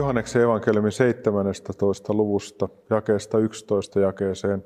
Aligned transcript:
Johanneksen 0.00 0.42
evankeliumin 0.42 0.92
17. 0.92 2.14
luvusta, 2.14 2.68
jakeesta 2.90 3.38
11 3.38 4.00
jakeeseen 4.00 4.64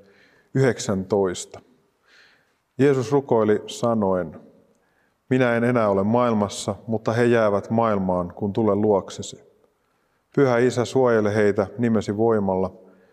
19. 0.55 1.60
Jeesus 2.79 3.12
rukoili 3.12 3.62
sanoen, 3.66 4.41
minä 5.30 5.57
en 5.57 5.65
enää 5.65 5.88
ole 5.88 6.02
maailmassa, 6.02 6.74
mutta 6.87 7.12
he 7.12 7.24
jäävät 7.24 7.70
maailmaan, 7.70 8.33
kun 8.34 8.52
tulen 8.52 8.80
luoksesi. 8.80 9.45
Pyhä 10.37 10.59
Isä, 10.59 10.84
suojele 10.84 11.35
heitä 11.35 11.66
nimesi 11.79 12.16
voimalla, 12.16 12.73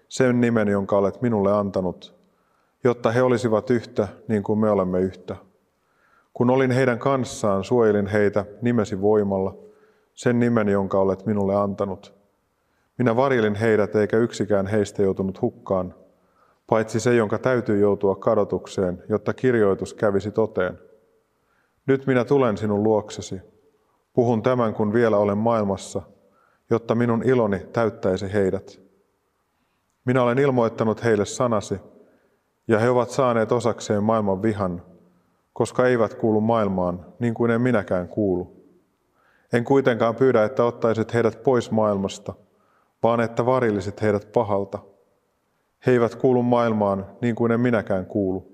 sen 0.09 0.41
nimen, 0.41 0.67
jonka 0.67 0.97
olet 0.97 1.21
minulle 1.21 1.53
antanut, 1.53 2.15
jotta 2.83 3.11
he 3.11 3.21
olisivat 3.21 3.69
yhtä 3.69 4.07
niin 4.27 4.43
kuin 4.43 4.59
me 4.59 4.69
olemme 4.69 4.99
yhtä. 4.99 5.35
Kun 6.33 6.49
olin 6.49 6.71
heidän 6.71 6.99
kanssaan, 6.99 7.63
suojelin 7.63 8.07
heitä 8.07 8.45
nimesi 8.61 9.01
voimalla, 9.01 9.70
sen 10.21 10.39
nimen, 10.39 10.69
jonka 10.69 10.99
olet 10.99 11.25
minulle 11.25 11.55
antanut. 11.55 12.13
Minä 12.97 13.15
varjelin 13.15 13.55
heidät, 13.55 13.95
eikä 13.95 14.17
yksikään 14.17 14.67
heistä 14.67 15.03
joutunut 15.03 15.41
hukkaan, 15.41 15.95
paitsi 16.67 16.99
se, 16.99 17.15
jonka 17.15 17.37
täytyy 17.37 17.79
joutua 17.79 18.15
kadotukseen, 18.15 19.03
jotta 19.09 19.33
kirjoitus 19.33 19.93
kävisi 19.93 20.31
toteen. 20.31 20.79
Nyt 21.85 22.07
minä 22.07 22.25
tulen 22.25 22.57
sinun 22.57 22.83
luoksesi. 22.83 23.41
Puhun 24.13 24.43
tämän, 24.43 24.73
kun 24.73 24.93
vielä 24.93 25.17
olen 25.17 25.37
maailmassa, 25.37 26.01
jotta 26.69 26.95
minun 26.95 27.23
iloni 27.23 27.59
täyttäisi 27.59 28.33
heidät. 28.33 28.81
Minä 30.05 30.23
olen 30.23 30.39
ilmoittanut 30.39 31.03
heille 31.03 31.25
sanasi, 31.25 31.79
ja 32.67 32.79
he 32.79 32.89
ovat 32.89 33.09
saaneet 33.09 33.51
osakseen 33.51 34.03
maailman 34.03 34.41
vihan, 34.41 34.83
koska 35.53 35.87
eivät 35.87 36.13
kuulu 36.13 36.41
maailmaan, 36.41 37.05
niin 37.19 37.33
kuin 37.33 37.51
en 37.51 37.61
minäkään 37.61 38.07
kuulu. 38.07 38.60
En 39.53 39.63
kuitenkaan 39.63 40.15
pyydä, 40.15 40.43
että 40.43 40.63
ottaisit 40.63 41.13
heidät 41.13 41.43
pois 41.43 41.71
maailmasta, 41.71 42.33
vaan 43.03 43.19
että 43.19 43.45
varillisit 43.45 44.01
heidät 44.01 44.31
pahalta. 44.31 44.79
He 45.85 45.91
eivät 45.91 46.15
kuulu 46.15 46.43
maailmaan, 46.43 47.05
niin 47.21 47.35
kuin 47.35 47.51
en 47.51 47.59
minäkään 47.59 48.05
kuulu. 48.05 48.51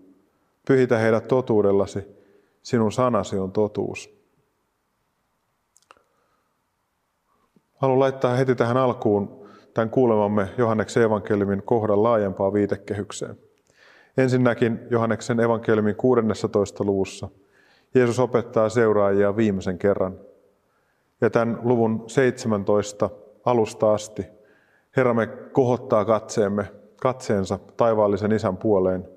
Pyhitä 0.68 0.98
heidät 0.98 1.28
totuudellasi, 1.28 2.08
sinun 2.64 2.92
sanasi 2.92 3.38
on 3.38 3.52
totuus. 3.52 4.18
Haluan 7.76 8.00
laittaa 8.00 8.36
heti 8.36 8.56
tähän 8.56 8.78
alkuun 8.78 9.48
tämän 9.74 9.90
kuulemamme 9.90 10.50
Johanneksen 10.58 11.04
evankeliumin 11.04 11.64
kohdan 11.64 12.04
laajempaa 12.04 12.54
viitekehykseen. 12.54 13.38
Ensinnäkin 14.18 14.80
Johanneksen 14.90 15.40
evankeliumin 15.40 15.96
16. 15.96 16.84
luvussa 16.84 17.30
Jeesus 17.96 18.20
opettaa 18.20 18.70
seuraajia 18.70 19.36
viimeisen 19.36 19.78
kerran. 19.78 20.20
Ja 21.22 21.30
tämän 21.30 21.60
luvun 21.64 22.04
17 22.08 23.10
alusta 23.46 23.94
asti 23.94 24.38
Herramme 24.98 25.28
kohottaa 25.28 26.06
katseemme, 26.06 26.72
katseensa 27.02 27.60
taivaallisen 27.78 28.32
isän 28.32 28.58
puoleen 28.58 29.10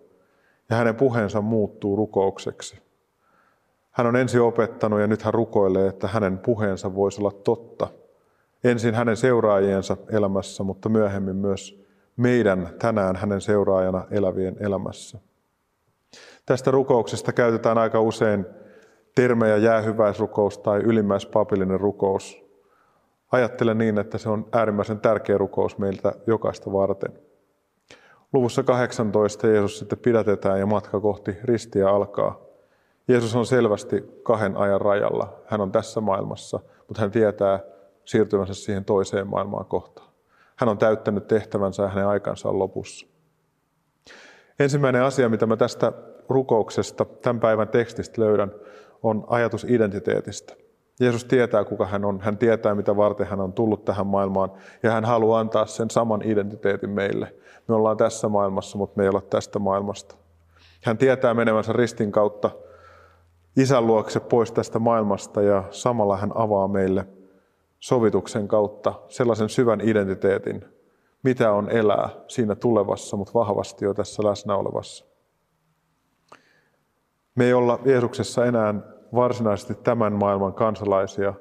ja 0.71 0.77
hänen 0.77 0.97
puheensa 0.97 1.41
muuttuu 1.41 1.97
rukoukseksi. 1.97 2.83
Hän 3.91 4.07
on 4.07 4.17
ensin 4.17 4.41
opettanut 4.41 5.01
ja 5.01 5.07
nyt 5.07 5.23
hän 5.23 5.35
rukoilee, 5.35 5.89
että 5.89 6.09
hänen 6.09 6.39
puheensa 6.39 6.95
voisi 6.95 7.21
olla 7.21 7.31
totta. 7.31 7.89
Ensin 8.65 8.95
hänen 8.95 9.17
seuraajiensa 9.17 9.97
elämässä, 10.13 10.63
mutta 10.63 10.89
myöhemmin 10.89 11.37
myös 11.37 11.85
meidän 12.17 12.69
tänään 12.79 13.17
hänen 13.17 13.41
seuraajana 13.41 14.05
elävien 14.11 14.57
elämässä. 14.61 15.19
Tästä 16.47 16.71
rukouksesta 16.71 17.33
käytetään 17.33 17.79
aika 17.79 18.01
usein 18.01 18.47
termejä 19.15 19.57
jäähyväisrukous 19.57 20.59
tai 20.59 20.81
ylimmäispapillinen 20.81 21.81
rukous. 21.81 22.45
Ajattelen 23.33 23.79
niin, 23.79 23.99
että 23.99 24.19
se 24.19 24.29
on 24.29 24.47
äärimmäisen 24.53 25.01
tärkeä 25.01 25.39
rukous 25.39 25.79
meiltä 25.79 26.13
jokaista 26.27 26.73
varten. 26.73 27.13
Luvussa 28.33 28.63
18 28.63 29.47
Jeesus 29.47 29.79
sitten 29.79 29.99
pidätetään 29.99 30.59
ja 30.59 30.67
matka 30.67 31.01
kohti 31.01 31.37
ristiä 31.45 31.89
alkaa. 31.89 32.41
Jeesus 33.09 33.37
on 33.37 33.47
selvästi 33.47 34.21
kahden 34.23 34.57
ajan 34.57 34.81
rajalla. 34.81 35.43
Hän 35.47 35.61
on 35.61 35.73
tässä 35.73 36.01
maailmassa, 36.01 36.61
mutta 36.89 37.01
hän 37.01 37.11
tietää 37.11 37.61
siirtymänsä 38.05 38.55
siihen 38.55 38.85
toiseen 38.85 39.27
maailmaan 39.27 39.67
kohtaan. 39.67 40.11
Hän 40.57 40.69
on 40.69 40.79
täyttänyt 40.79 41.27
tehtävänsä 41.27 41.83
ja 41.83 41.89
hänen 41.89 42.07
aikansa 42.07 42.49
on 42.49 42.59
lopussa. 42.59 43.07
Ensimmäinen 44.59 45.03
asia, 45.03 45.29
mitä 45.29 45.47
mä 45.47 45.57
tästä 45.57 45.93
rukouksesta, 46.29 47.05
tämän 47.05 47.41
päivän 47.41 47.69
tekstistä 47.69 48.23
löydän, 48.23 48.53
on 49.03 49.25
ajatus 49.29 49.65
identiteetistä. 49.65 50.55
Jeesus 51.01 51.25
tietää, 51.25 51.65
kuka 51.65 51.87
hän 51.87 52.05
on. 52.05 52.21
Hän 52.21 52.39
tietää, 52.39 52.75
mitä 52.75 52.97
varten 52.97 53.27
hän 53.27 53.41
on 53.41 53.53
tullut 53.53 53.85
tähän 53.85 54.07
maailmaan. 54.07 54.53
Ja 54.83 54.91
hän 54.91 55.05
haluaa 55.05 55.41
antaa 55.41 55.67
sen 55.67 55.91
saman 55.91 56.23
identiteetin 56.25 56.91
meille. 56.91 57.35
Me 57.69 57.75
ollaan 57.75 57.97
tässä 57.97 58.29
maailmassa, 58.29 58.79
mutta 58.79 58.97
me 58.97 59.03
ei 59.03 59.09
olla 59.09 59.21
tästä 59.21 59.59
maailmasta. 59.59 60.15
Hän 60.85 60.99
tietää 60.99 61.35
menevänsä 61.35 61.73
ristin 61.73 62.13
kautta 62.13 62.51
isän 63.57 63.87
luokse 63.87 64.21
pois 64.21 64.53
tästä 64.53 64.79
maailmasta 64.79 65.43
ja 65.43 65.65
samalla 65.71 66.17
hän 66.17 66.33
avaa 66.35 66.69
meille 66.69 67.07
sovituksen 67.81 68.49
kautta 68.49 68.95
sellaisen 69.09 69.49
syvän 69.49 69.81
identiteetin, 69.81 70.65
mitä 71.23 71.53
on 71.53 71.71
elää 71.71 72.09
siinä 72.29 72.55
tulevassa, 72.55 73.17
mutta 73.17 73.35
vahvasti 73.35 73.85
jo 73.85 73.95
tässä 73.95 74.25
läsnä 74.25 74.57
olevassa. 74.57 75.10
Me 77.41 77.47
ei 77.47 77.53
olla 77.53 77.79
Jeesuksessa 77.85 78.47
enää 78.47 78.75
varsinaisesti 79.15 79.75
tämän 79.75 80.13
maailman 80.13 80.53
kansalaisia. 80.53 81.35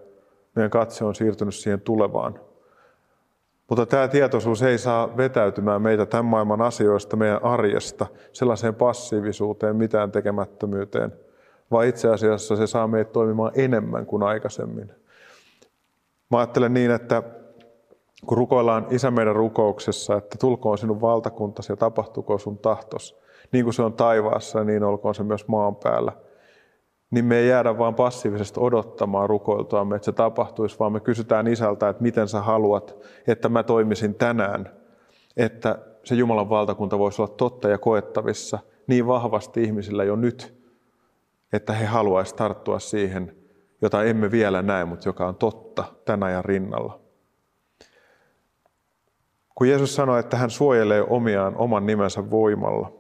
Meidän 0.56 0.70
katse 0.70 1.06
on 1.06 1.16
siirtynyt 1.16 1.56
siihen 1.56 1.82
tulevaan. 1.82 2.40
Mutta 3.70 3.86
tämä 3.86 4.08
tietoisuus 4.08 4.62
ei 4.62 4.78
saa 4.78 5.18
vetäytymään 5.18 5.82
meitä 5.82 6.06
tämän 6.06 6.26
maailman 6.26 6.62
asioista, 6.62 7.16
meidän 7.16 7.44
arjesta, 7.44 8.06
sellaiseen 8.32 8.76
passiivisuuteen, 8.76 9.76
mitään 9.76 10.12
tekemättömyyteen, 10.12 11.14
vaan 11.72 11.88
itse 11.88 12.10
asiassa 12.10 12.56
se 12.56 12.68
saa 12.68 12.88
meitä 12.88 13.12
toimimaan 13.12 13.52
enemmän 13.56 14.06
kuin 14.06 14.24
aikaisemmin. 14.24 14.92
Mä 16.32 16.38
ajattelen 16.38 16.74
niin, 16.74 16.92
että 16.92 17.24
kun 18.26 18.38
rukoillaan 18.38 18.88
Isä 18.90 19.12
meidän 19.12 19.36
rukouksessa, 19.36 20.16
että 20.16 20.38
tulkoon 20.38 20.78
sinun 20.78 21.02
valtakuntasi 21.02 21.72
ja 21.72 21.78
tapahtuko 21.78 22.38
sun 22.38 22.58
tahtos, 22.58 23.19
niin 23.52 23.64
kuin 23.64 23.74
se 23.74 23.82
on 23.82 23.94
taivaassa, 23.94 24.64
niin 24.64 24.84
olkoon 24.84 25.16
se 25.16 25.24
myös 25.24 25.48
maan 25.48 25.76
päällä– 25.76 26.12
niin 27.12 27.26
me 27.26 27.38
ei 27.38 27.50
jäädä 27.50 27.78
vaan 27.78 27.96
passiivisesti 27.96 28.60
odottamaan 28.60 29.30
rukoiltuamme, 29.30 29.96
että 29.96 30.06
se 30.06 30.12
tapahtuisi, 30.12 30.80
vaan 30.80 30.92
me 30.92 31.00
kysytään 31.00 31.48
isältä, 31.48 31.90
että 31.90 32.04
miten 32.04 32.28
sä 32.28 32.42
haluat, 32.42 32.96
että 33.28 33.50
mä 33.50 33.64
toimisin 33.64 34.16
tänään, 34.16 34.70
että 35.38 35.80
se 36.04 36.16
Jumalan 36.16 36.50
valtakunta 36.50 37.00
voisi 37.00 37.22
olla 37.22 37.34
totta 37.38 37.70
ja 37.70 37.78
koettavissa 37.78 38.60
niin 38.88 39.08
vahvasti 39.08 39.64
ihmisillä 39.64 40.04
jo 40.04 40.16
nyt, 40.16 40.60
että 41.54 41.74
he 41.74 41.86
haluaisivat 41.86 42.38
tarttua 42.38 42.80
siihen, 42.80 43.36
jota 43.82 44.04
emme 44.04 44.32
vielä 44.32 44.62
näe, 44.62 44.86
mutta 44.86 45.10
joka 45.10 45.28
on 45.28 45.36
totta 45.36 45.84
tänä 46.06 46.26
ajan 46.26 46.46
rinnalla. 46.46 47.00
Kun 49.56 49.70
Jeesus 49.70 49.96
sanoi, 49.96 50.20
että 50.20 50.38
hän 50.38 50.50
suojelee 50.50 51.04
omiaan 51.10 51.56
oman 51.56 51.86
nimensä 51.86 52.30
voimalla, 52.30 52.99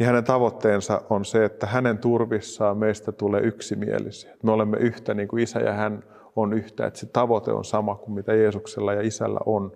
niin 0.00 0.06
hänen 0.06 0.24
tavoitteensa 0.24 1.02
on 1.10 1.24
se, 1.24 1.44
että 1.44 1.66
hänen 1.66 1.98
turvissaan 1.98 2.78
meistä 2.78 3.12
tulee 3.12 3.40
yksimielisiä. 3.40 4.36
Me 4.42 4.52
olemme 4.52 4.76
yhtä 4.76 5.14
niin 5.14 5.28
kuin 5.28 5.42
isä 5.42 5.60
ja 5.60 5.72
hän 5.72 6.04
on 6.36 6.52
yhtä, 6.52 6.86
että 6.86 6.98
se 6.98 7.06
tavoite 7.06 7.52
on 7.52 7.64
sama 7.64 7.94
kuin 7.94 8.14
mitä 8.14 8.34
Jeesuksella 8.34 8.92
ja 8.92 9.00
isällä 9.00 9.40
on. 9.46 9.72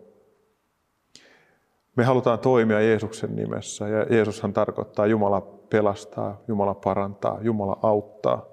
Me 1.96 2.04
halutaan 2.04 2.38
toimia 2.38 2.80
Jeesuksen 2.80 3.36
nimessä 3.36 3.88
ja 3.88 4.06
Jeesushan 4.10 4.52
tarkoittaa 4.52 5.06
Jumala 5.06 5.40
pelastaa, 5.70 6.40
Jumala 6.48 6.74
parantaa, 6.74 7.38
Jumala 7.42 7.78
auttaa. 7.82 8.46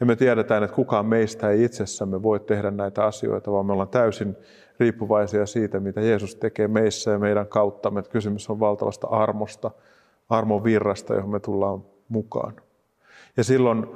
Ja 0.00 0.06
me 0.06 0.16
tiedetään, 0.16 0.62
että 0.62 0.76
kukaan 0.76 1.06
meistä 1.06 1.50
ei 1.50 1.64
itsessämme 1.64 2.22
voi 2.22 2.40
tehdä 2.40 2.70
näitä 2.70 3.04
asioita, 3.04 3.52
vaan 3.52 3.66
me 3.66 3.72
ollaan 3.72 3.88
täysin 3.88 4.36
riippuvaisia 4.80 5.46
siitä, 5.46 5.80
mitä 5.80 6.00
Jeesus 6.00 6.36
tekee 6.36 6.68
meissä 6.68 7.10
ja 7.10 7.18
meidän 7.18 7.46
kauttamme. 7.46 8.00
Että 8.00 8.12
kysymys 8.12 8.50
on 8.50 8.60
valtavasta 8.60 9.06
armosta, 9.06 9.70
armon 10.28 10.64
virrasta, 10.64 11.14
johon 11.14 11.30
me 11.30 11.40
tullaan 11.40 11.84
mukaan. 12.08 12.54
Ja 13.36 13.44
silloin, 13.44 13.86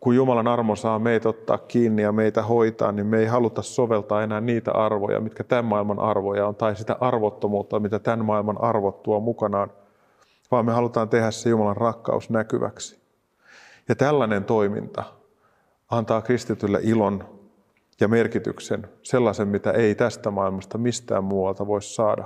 kun 0.00 0.16
Jumalan 0.16 0.48
armo 0.48 0.76
saa 0.76 0.98
meitä 0.98 1.28
ottaa 1.28 1.58
kiinni 1.58 2.02
ja 2.02 2.12
meitä 2.12 2.42
hoitaa, 2.42 2.92
niin 2.92 3.06
me 3.06 3.18
ei 3.18 3.26
haluta 3.26 3.62
soveltaa 3.62 4.22
enää 4.22 4.40
niitä 4.40 4.72
arvoja, 4.72 5.20
mitkä 5.20 5.44
tämän 5.44 5.64
maailman 5.64 5.98
arvoja 5.98 6.46
on, 6.46 6.54
tai 6.54 6.76
sitä 6.76 6.96
arvottomuutta, 7.00 7.80
mitä 7.80 7.98
tämän 7.98 8.24
maailman 8.24 8.60
arvot 8.60 9.02
tuo 9.02 9.20
mukanaan, 9.20 9.70
vaan 10.50 10.66
me 10.66 10.72
halutaan 10.72 11.08
tehdä 11.08 11.30
se 11.30 11.50
Jumalan 11.50 11.76
rakkaus 11.76 12.30
näkyväksi. 12.30 13.00
Ja 13.88 13.94
tällainen 13.94 14.44
toiminta 14.44 15.04
antaa 15.90 16.22
kristitylle 16.22 16.80
ilon 16.82 17.24
ja 18.00 18.08
merkityksen, 18.08 18.88
sellaisen, 19.02 19.48
mitä 19.48 19.70
ei 19.70 19.94
tästä 19.94 20.30
maailmasta 20.30 20.78
mistään 20.78 21.24
muualta 21.24 21.66
voi 21.66 21.82
saada. 21.82 22.24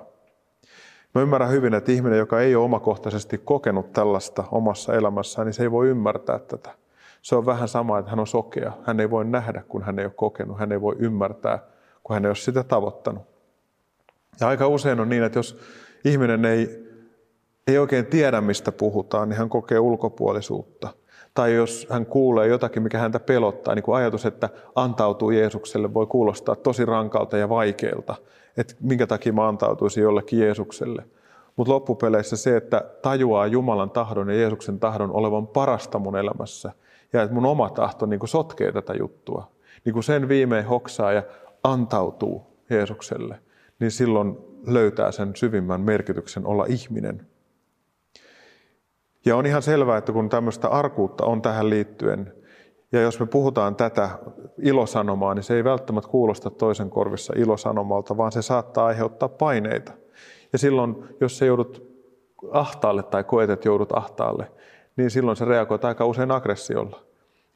Mä 1.14 1.22
ymmärrän 1.22 1.50
hyvin, 1.50 1.74
että 1.74 1.92
ihminen, 1.92 2.18
joka 2.18 2.40
ei 2.40 2.56
ole 2.56 2.64
omakohtaisesti 2.64 3.38
kokenut 3.38 3.92
tällaista 3.92 4.44
omassa 4.50 4.94
elämässään, 4.94 5.46
niin 5.46 5.54
se 5.54 5.62
ei 5.62 5.70
voi 5.70 5.88
ymmärtää 5.88 6.38
tätä. 6.38 6.70
Se 7.22 7.36
on 7.36 7.46
vähän 7.46 7.68
sama, 7.68 7.98
että 7.98 8.10
hän 8.10 8.20
on 8.20 8.26
sokea. 8.26 8.72
Hän 8.84 9.00
ei 9.00 9.10
voi 9.10 9.24
nähdä, 9.24 9.62
kun 9.68 9.82
hän 9.82 9.98
ei 9.98 10.04
ole 10.04 10.12
kokenut. 10.16 10.58
Hän 10.58 10.72
ei 10.72 10.80
voi 10.80 10.96
ymmärtää, 10.98 11.58
kun 12.02 12.14
hän 12.14 12.24
ei 12.24 12.28
ole 12.28 12.36
sitä 12.36 12.64
tavoittanut. 12.64 13.22
Ja 14.40 14.48
aika 14.48 14.66
usein 14.68 15.00
on 15.00 15.08
niin, 15.08 15.22
että 15.22 15.38
jos 15.38 15.60
ihminen 16.04 16.44
ei, 16.44 16.88
ei 17.66 17.78
oikein 17.78 18.06
tiedä, 18.06 18.40
mistä 18.40 18.72
puhutaan, 18.72 19.28
niin 19.28 19.38
hän 19.38 19.48
kokee 19.48 19.78
ulkopuolisuutta. 19.78 20.88
Tai 21.38 21.54
jos 21.54 21.86
hän 21.90 22.06
kuulee 22.06 22.46
jotakin, 22.46 22.82
mikä 22.82 22.98
häntä 22.98 23.20
pelottaa, 23.20 23.74
niin 23.74 23.82
kuin 23.82 23.96
ajatus, 23.96 24.26
että 24.26 24.48
antautuu 24.74 25.30
Jeesukselle, 25.30 25.94
voi 25.94 26.06
kuulostaa 26.06 26.56
tosi 26.56 26.84
rankalta 26.84 27.38
ja 27.38 27.48
vaikealta. 27.48 28.14
Että 28.56 28.74
minkä 28.80 29.06
takia 29.06 29.32
mä 29.32 29.48
antautuisin 29.48 30.02
jollekin 30.02 30.38
Jeesukselle. 30.38 31.04
Mutta 31.56 31.72
loppupeleissä 31.72 32.36
se, 32.36 32.56
että 32.56 32.84
tajuaa 33.02 33.46
Jumalan 33.46 33.90
tahdon 33.90 34.30
ja 34.30 34.36
Jeesuksen 34.36 34.80
tahdon 34.80 35.12
olevan 35.12 35.46
parasta 35.46 35.98
mun 35.98 36.16
elämässä– 36.16 36.72
ja 37.12 37.22
että 37.22 37.34
mun 37.34 37.46
oma 37.46 37.70
tahto 37.70 38.06
niin 38.06 38.20
kuin 38.20 38.28
sotkee 38.28 38.72
tätä 38.72 38.94
juttua. 38.94 39.50
Niin 39.84 39.92
kuin 39.92 40.04
sen 40.04 40.28
viimein 40.28 40.64
hoksaa 40.64 41.12
ja 41.12 41.22
antautuu 41.64 42.46
Jeesukselle, 42.70 43.40
niin 43.80 43.90
silloin 43.90 44.38
löytää 44.66 45.12
sen 45.12 45.36
syvimmän 45.36 45.80
merkityksen 45.80 46.46
olla 46.46 46.64
ihminen. 46.68 47.26
Ja 49.24 49.36
on 49.36 49.46
ihan 49.46 49.62
selvää, 49.62 49.98
että 49.98 50.12
kun 50.12 50.28
tämmöistä 50.28 50.68
arkuutta 50.68 51.24
on 51.24 51.42
tähän 51.42 51.70
liittyen, 51.70 52.32
ja 52.92 53.00
jos 53.00 53.20
me 53.20 53.26
puhutaan 53.26 53.76
tätä 53.76 54.10
ilosanomaa, 54.62 55.34
niin 55.34 55.42
se 55.42 55.54
ei 55.56 55.64
välttämättä 55.64 56.10
kuulosta 56.10 56.50
toisen 56.50 56.90
korvissa 56.90 57.32
ilosanomalta, 57.36 58.16
vaan 58.16 58.32
se 58.32 58.42
saattaa 58.42 58.86
aiheuttaa 58.86 59.28
paineita. 59.28 59.92
Ja 60.52 60.58
silloin, 60.58 61.04
jos 61.20 61.38
se 61.38 61.46
joudut 61.46 61.88
ahtaalle 62.50 63.02
tai 63.02 63.24
koet, 63.24 63.50
että 63.50 63.68
joudut 63.68 63.96
ahtaalle, 63.96 64.52
niin 64.96 65.10
silloin 65.10 65.36
se 65.36 65.44
reagoi 65.44 65.78
aika 65.82 66.06
usein 66.06 66.30
aggressiolla. 66.30 67.00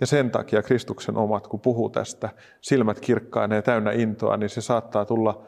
Ja 0.01 0.07
sen 0.07 0.31
takia 0.31 0.63
Kristuksen 0.63 1.17
omat, 1.17 1.47
kun 1.47 1.61
puhuu 1.61 1.91
tästä, 1.91 2.29
silmät 2.61 3.01
kirkkaina 3.01 3.55
ja 3.55 3.63
täynnä 3.63 3.93
intoa, 3.93 4.37
niin 4.37 4.51
se 4.51 4.61
saattaa 4.61 5.05
tulla 5.05 5.43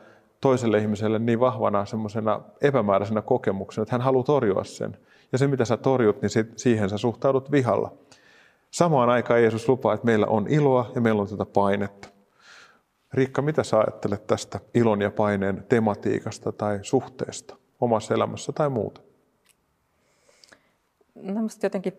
toiselle 0.44 0.78
ihmiselle 0.78 1.18
niin 1.18 1.40
vahvana 1.40 1.84
semmoisena 1.84 2.40
epämääräisenä 2.60 3.22
kokemuksena, 3.22 3.82
että 3.82 3.94
hän 3.94 4.00
haluaa 4.00 4.24
torjua 4.24 4.64
sen. 4.64 4.96
Ja 5.32 5.38
se, 5.38 5.46
mitä 5.46 5.64
sä 5.64 5.76
torjut, 5.76 6.22
niin 6.22 6.30
siihen 6.56 6.90
sä 6.90 6.98
suhtaudut 6.98 7.50
vihalla. 7.50 7.92
Samaan 8.70 9.10
aikaan 9.10 9.42
Jeesus 9.42 9.68
lupaa, 9.68 9.94
että 9.94 10.06
meillä 10.06 10.26
on 10.26 10.46
iloa 10.48 10.90
ja 10.94 11.00
meillä 11.00 11.22
on 11.22 11.28
tätä 11.28 11.44
painetta. 11.44 12.08
Riikka, 13.12 13.42
mitä 13.42 13.62
sä 13.62 13.78
ajattelet 13.78 14.26
tästä 14.26 14.60
ilon 14.74 15.00
ja 15.00 15.10
paineen 15.10 15.64
tematiikasta 15.68 16.52
tai 16.52 16.78
suhteesta 16.82 17.56
omassa 17.80 18.14
elämässä 18.14 18.52
tai 18.52 18.68
muuta? 18.68 19.00
No 21.14 21.42
musta 21.42 21.66
jotenkin 21.66 21.92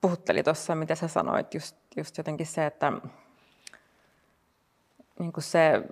puhutteli 0.00 0.42
tuossa, 0.42 0.74
mitä 0.74 0.94
sä 0.94 1.08
sanoit, 1.08 1.54
just, 1.54 1.76
just 1.96 2.18
jotenkin 2.18 2.46
se, 2.46 2.66
että 2.66 2.92
niin 5.18 5.32
se 5.38 5.82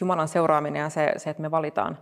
Jumalan 0.00 0.28
seuraaminen 0.28 0.80
ja 0.80 0.88
se, 0.88 1.12
se 1.16 1.30
että 1.30 1.42
me 1.42 1.50
valitaan 1.50 1.98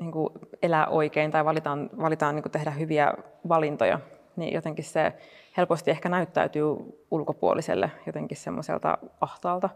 niin 0.00 0.12
kuin 0.12 0.32
elää 0.62 0.86
oikein 0.86 1.30
tai 1.30 1.44
valitaan, 1.44 1.90
valitaan 2.00 2.34
niin 2.34 2.42
kuin 2.42 2.52
tehdä 2.52 2.70
hyviä 2.70 3.14
valintoja, 3.48 4.00
niin 4.36 4.54
jotenkin 4.54 4.84
se 4.84 5.12
helposti 5.56 5.90
ehkä 5.90 6.08
näyttäytyy 6.08 6.66
ulkopuoliselle 7.10 7.90
jotenkin 8.06 8.36
semmoiselta 8.36 8.98
ahtaalta 9.20 9.68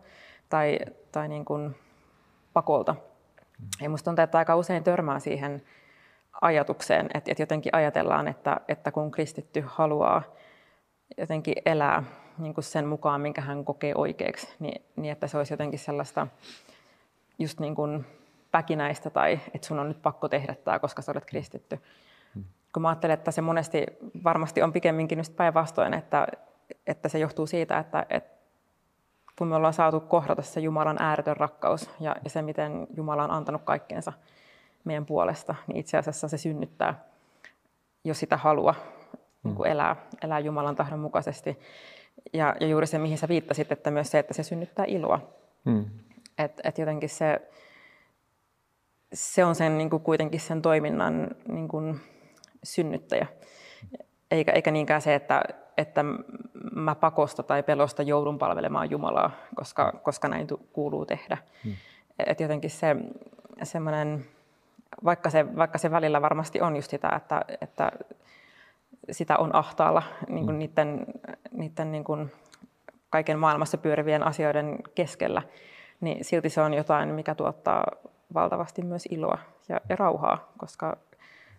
tai, 0.48 0.78
tai 1.12 1.28
niin 1.28 1.44
kuin 1.44 1.76
pakolta. 2.52 2.94
Ja 3.80 3.90
musta 3.90 4.04
tuntuu, 4.04 4.22
että 4.22 4.38
aika 4.38 4.56
usein 4.56 4.84
törmää 4.84 5.19
siihen 5.19 5.62
ajatukseen, 6.40 7.06
että, 7.14 7.30
että 7.30 7.42
jotenkin 7.42 7.74
ajatellaan, 7.74 8.28
että, 8.28 8.60
että 8.69 8.92
kun 8.92 9.10
kristitty 9.10 9.64
haluaa 9.66 10.22
jotenkin 11.19 11.54
elää 11.66 12.02
niin 12.38 12.54
kuin 12.54 12.64
sen 12.64 12.86
mukaan, 12.86 13.20
minkä 13.20 13.40
hän 13.40 13.64
kokee 13.64 13.92
oikeaksi, 13.94 14.48
niin, 14.58 14.84
niin 14.96 15.12
että 15.12 15.26
se 15.26 15.38
olisi 15.38 15.52
jotenkin 15.52 15.78
sellaista 15.78 16.26
just 17.38 17.60
niin 17.60 17.74
kuin 17.74 18.06
päkinäistä 18.50 19.10
tai 19.10 19.40
että 19.54 19.66
sun 19.66 19.78
on 19.78 19.88
nyt 19.88 20.02
pakko 20.02 20.28
tehdä 20.28 20.54
tämä, 20.54 20.78
koska 20.78 21.02
sä 21.02 21.12
olet 21.12 21.24
kristitty. 21.24 21.80
Hmm. 22.34 22.44
Kun 22.72 22.82
mä 22.82 22.88
ajattelen, 22.88 23.14
että 23.14 23.30
se 23.30 23.40
monesti 23.40 23.86
varmasti 24.24 24.62
on 24.62 24.72
pikemminkin 24.72 25.18
just 25.18 25.36
päinvastoin, 25.36 25.94
että, 25.94 26.26
että 26.86 27.08
se 27.08 27.18
johtuu 27.18 27.46
siitä, 27.46 27.78
että, 27.78 28.06
että 28.10 28.36
kun 29.38 29.48
me 29.48 29.56
ollaan 29.56 29.74
saatu 29.74 30.00
kohdata 30.00 30.42
se 30.42 30.60
Jumalan 30.60 31.02
ääretön 31.02 31.36
rakkaus 31.36 31.90
ja, 32.00 32.16
ja 32.24 32.30
se, 32.30 32.42
miten 32.42 32.86
Jumala 32.96 33.24
on 33.24 33.30
antanut 33.30 33.62
kaikkeensa– 33.62 34.12
meidän 34.86 35.06
puolesta, 35.06 35.54
niin 35.66 35.76
itse 35.76 35.98
asiassa 35.98 36.28
se 36.28 36.38
synnyttää 36.38 37.04
jo 38.04 38.14
sitä 38.14 38.36
halua 38.36 38.74
niin 39.42 39.54
kuin 39.54 39.70
elää, 39.70 39.96
elää 40.22 40.38
Jumalan 40.38 40.76
tahdon 40.76 40.98
mukaisesti. 40.98 41.58
Ja, 42.32 42.56
ja 42.60 42.66
juuri 42.66 42.86
se, 42.86 42.98
mihin 42.98 43.18
sä 43.18 43.28
viittasit, 43.28 43.72
että 43.72 43.90
myös 43.90 44.10
se, 44.10 44.18
että 44.18 44.34
se 44.34 44.42
synnyttää 44.42 44.84
iloa. 44.88 45.20
Mm. 45.64 45.84
Että 46.38 46.62
et 46.68 46.78
jotenkin 46.78 47.08
se, 47.08 47.40
se 49.12 49.44
on 49.44 49.54
sen 49.54 49.78
niin 49.78 49.90
kuin 49.90 50.02
kuitenkin 50.02 50.40
sen 50.40 50.62
toiminnan 50.62 51.30
niin 51.48 51.68
kuin 51.68 52.00
synnyttäjä. 52.62 53.26
Eikä, 54.30 54.52
eikä 54.52 54.70
niinkään 54.70 55.02
se, 55.02 55.14
että, 55.14 55.42
että 55.76 56.04
mä 56.72 56.94
pakosta 56.94 57.42
tai 57.42 57.62
pelosta 57.62 58.02
joudun 58.02 58.38
palvelemaan 58.38 58.90
Jumalaa, 58.90 59.30
koska, 59.54 59.92
koska 60.02 60.28
näin 60.28 60.46
kuuluu 60.72 61.06
tehdä. 61.06 61.38
Mm. 61.64 61.72
Et 62.26 62.40
jotenkin 62.40 62.70
se 62.70 62.96
semmoinen 63.62 64.24
vaikka 65.04 65.30
se, 65.30 65.56
vaikka 65.56 65.78
se 65.78 65.90
välillä 65.90 66.22
varmasti 66.22 66.60
on 66.60 66.76
just 66.76 66.90
sitä, 66.90 67.08
että, 67.16 67.44
että 67.60 67.92
sitä 69.10 69.36
on 69.36 69.54
ahtaalla 69.54 70.02
niin 70.28 70.44
kuin 70.44 70.54
mm. 70.54 70.58
niiden, 70.58 71.06
niiden 71.50 71.92
niin 71.92 72.04
kuin 72.04 72.32
kaiken 73.10 73.38
maailmassa 73.38 73.78
pyörivien 73.78 74.22
asioiden 74.22 74.78
keskellä, 74.94 75.42
niin 76.00 76.25
silti 76.25 76.50
se 76.50 76.60
on 76.60 76.75
jotain, 76.75 77.08
mikä 77.08 77.34
tuottaa 77.34 77.84
valtavasti 78.34 78.82
myös 78.82 79.06
iloa 79.10 79.38
ja, 79.69 79.81
ja 79.88 79.96
rauhaa, 79.96 80.53
koska, 80.58 80.96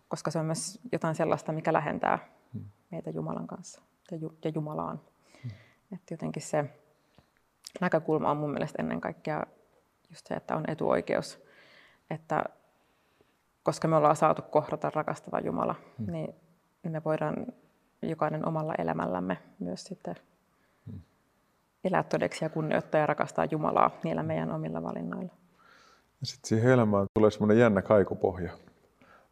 koska 0.07 0.31
se 0.31 0.39
on 0.39 0.45
myös 0.45 0.79
jotain 0.91 1.15
sellaista, 1.15 1.51
mikä 1.51 1.73
lähentää 1.73 2.19
mm. 2.53 2.65
meitä 2.91 3.09
Jumalan 3.09 3.47
kanssa 3.47 3.81
ja, 4.11 4.17
ju, 4.17 4.37
ja 4.43 4.51
Jumalaan. 4.55 5.01
Mm. 5.43 5.51
Että 5.93 6.13
jotenkin 6.13 6.43
se 6.43 6.65
näkökulma 7.81 8.31
on 8.31 8.37
mun 8.37 8.51
mielestä 8.51 8.81
ennen 8.81 9.01
kaikkea 9.01 9.43
just 10.09 10.27
se, 10.27 10.33
että 10.33 10.55
on 10.55 10.63
etuoikeus, 10.67 11.43
että 12.09 12.43
koska 13.63 13.87
me 13.87 13.95
ollaan 13.95 14.15
saatu 14.15 14.41
kohdata 14.41 14.91
rakastava 14.95 15.39
Jumala, 15.39 15.75
hmm. 15.97 16.11
niin 16.11 16.35
me 16.83 17.03
voidaan 17.03 17.45
jokainen 18.01 18.47
omalla 18.47 18.73
elämällämme 18.77 19.37
myös 19.59 19.83
sitten 19.83 20.15
hmm. 20.15 20.36
Elää 21.87 22.03
todeksi 22.03 22.45
ja 22.45 22.49
kunnioittaa 22.49 23.01
ja 23.01 23.05
rakastaa 23.05 23.45
Jumalaa 23.51 23.91
niillä 24.03 24.23
meidän 24.23 24.51
omilla 24.51 24.83
valinnoilla. 24.83 25.33
Ja 26.21 26.27
sitten 26.27 26.49
siihen 26.49 26.71
elämään 26.71 27.07
tulee 27.13 27.31
semmoinen 27.31 27.57
jännä 27.57 27.81
kaikupohja. 27.81 28.51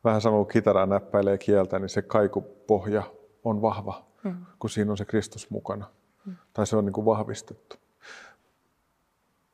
Vähän 0.04 0.22
sama 0.22 0.38
kuin 0.38 0.48
kitaraa 0.48 0.86
näppäilee 0.86 1.38
kieltä, 1.38 1.80
niin 1.80 1.90
se 1.90 2.02
kaikupohja 2.02 3.04
on 3.44 3.62
vahva, 3.62 4.06
hmm. 4.24 4.36
kun 4.60 4.70
siinä 4.70 4.92
on 4.92 4.98
se 4.98 5.06
Kristus 5.06 5.50
mukana. 5.50 5.86
Hmm. 6.26 6.36
Tai 6.54 6.68
se 6.68 6.78
on 6.78 6.86
niin 6.86 6.94
kuin 6.94 7.06
vahvistettu. 7.06 7.76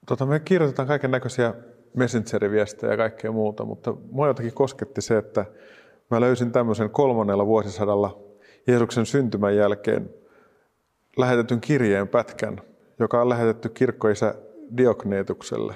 Tota, 0.05 0.25
me 0.25 0.39
kirjoitetaan 0.39 0.88
kaiken 0.88 1.12
näköisiä 1.12 1.53
Messenger-viestejä 1.98 2.91
ja 2.91 2.98
kaikkea 2.98 3.31
muuta, 3.31 3.65
mutta 3.65 3.93
mua 4.12 4.27
jotenkin 4.27 4.53
kosketti 4.53 5.01
se, 5.01 5.17
että 5.17 5.46
mä 6.12 6.22
löysin 6.22 6.51
tämmöisen 6.51 6.89
kolmannella 6.89 7.46
vuosisadalla 7.46 8.20
Jeesuksen 8.67 9.05
syntymän 9.05 9.55
jälkeen 9.55 10.10
lähetetyn 11.17 11.62
kirjeen 11.62 12.08
pätkän, 12.08 12.62
joka 13.03 13.22
on 13.22 13.29
lähetetty 13.29 13.70
kirkkoisä 13.70 14.36
Diokneetukselle. 14.77 15.75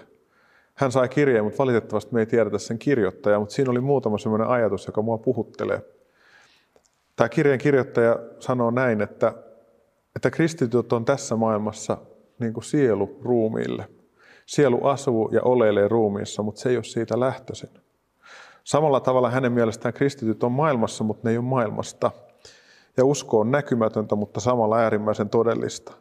Hän 0.74 0.92
sai 0.92 1.10
kirjeen, 1.10 1.44
mutta 1.44 1.58
valitettavasti 1.58 2.14
me 2.14 2.20
ei 2.20 2.26
tiedetä 2.26 2.58
sen 2.58 2.80
kirjoittajaa, 2.80 3.40
mutta 3.40 3.56
siinä 3.56 3.72
oli 3.72 3.82
muutama 3.82 4.18
semmoinen 4.18 4.48
ajatus, 4.48 4.88
joka 4.88 5.02
mua 5.02 5.18
puhuttelee. 5.18 5.82
Tämä 7.16 7.30
kirjeen 7.30 7.60
kirjoittaja 7.60 8.20
sanoo 8.40 8.72
näin, 8.72 9.02
että, 9.02 9.34
että 10.16 10.32
kristityt 10.32 10.94
on 10.94 11.06
tässä 11.06 11.36
maailmassa 11.36 11.98
niin 12.40 12.54
kuin 12.54 12.64
sielu 12.64 13.20
ruumiille. 13.22 13.88
Sielu 14.46 14.88
asuu 14.88 15.30
ja 15.32 15.42
oleilee 15.44 15.88
ruumiissa, 15.88 16.44
mutta 16.44 16.62
se 16.62 16.70
ei 16.70 16.76
ole 16.76 16.84
siitä 16.84 17.20
lähtöisin. 17.20 17.70
Samalla 18.64 19.00
tavalla 19.00 19.30
hänen 19.30 19.52
mielestään 19.52 19.94
kristityt 19.94 20.44
on 20.44 20.52
maailmassa, 20.52 21.04
mutta 21.04 21.28
ne 21.28 21.32
ei 21.32 21.38
ole 21.38 21.46
maailmasta. 21.46 22.12
Ja 22.98 23.06
usko 23.06 23.40
on 23.40 23.52
näkymätöntä, 23.52 24.16
mutta 24.16 24.40
samalla 24.40 24.78
äärimmäisen 24.78 25.30
todellista. 25.30 25.94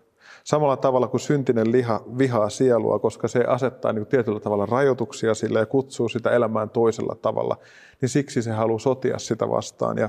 Samalla 0.44 0.76
tavalla 0.76 1.08
kuin 1.08 1.20
syntinen 1.20 1.72
liha 1.72 2.00
vihaa 2.18 2.50
sielua, 2.50 2.98
koska 2.98 3.28
se 3.28 3.44
asettaa 3.44 3.92
niin 3.92 4.06
tietyllä 4.06 4.40
tavalla 4.40 4.66
rajoituksia 4.66 5.34
sille 5.34 5.58
ja 5.58 5.66
kutsuu 5.66 6.08
sitä 6.08 6.30
elämään 6.30 6.70
toisella 6.70 7.16
tavalla, 7.22 7.56
niin 8.00 8.08
siksi 8.08 8.42
se 8.42 8.50
haluaa 8.50 8.78
sotia 8.78 9.18
sitä 9.18 9.48
vastaan. 9.48 9.98
Ja 9.98 10.08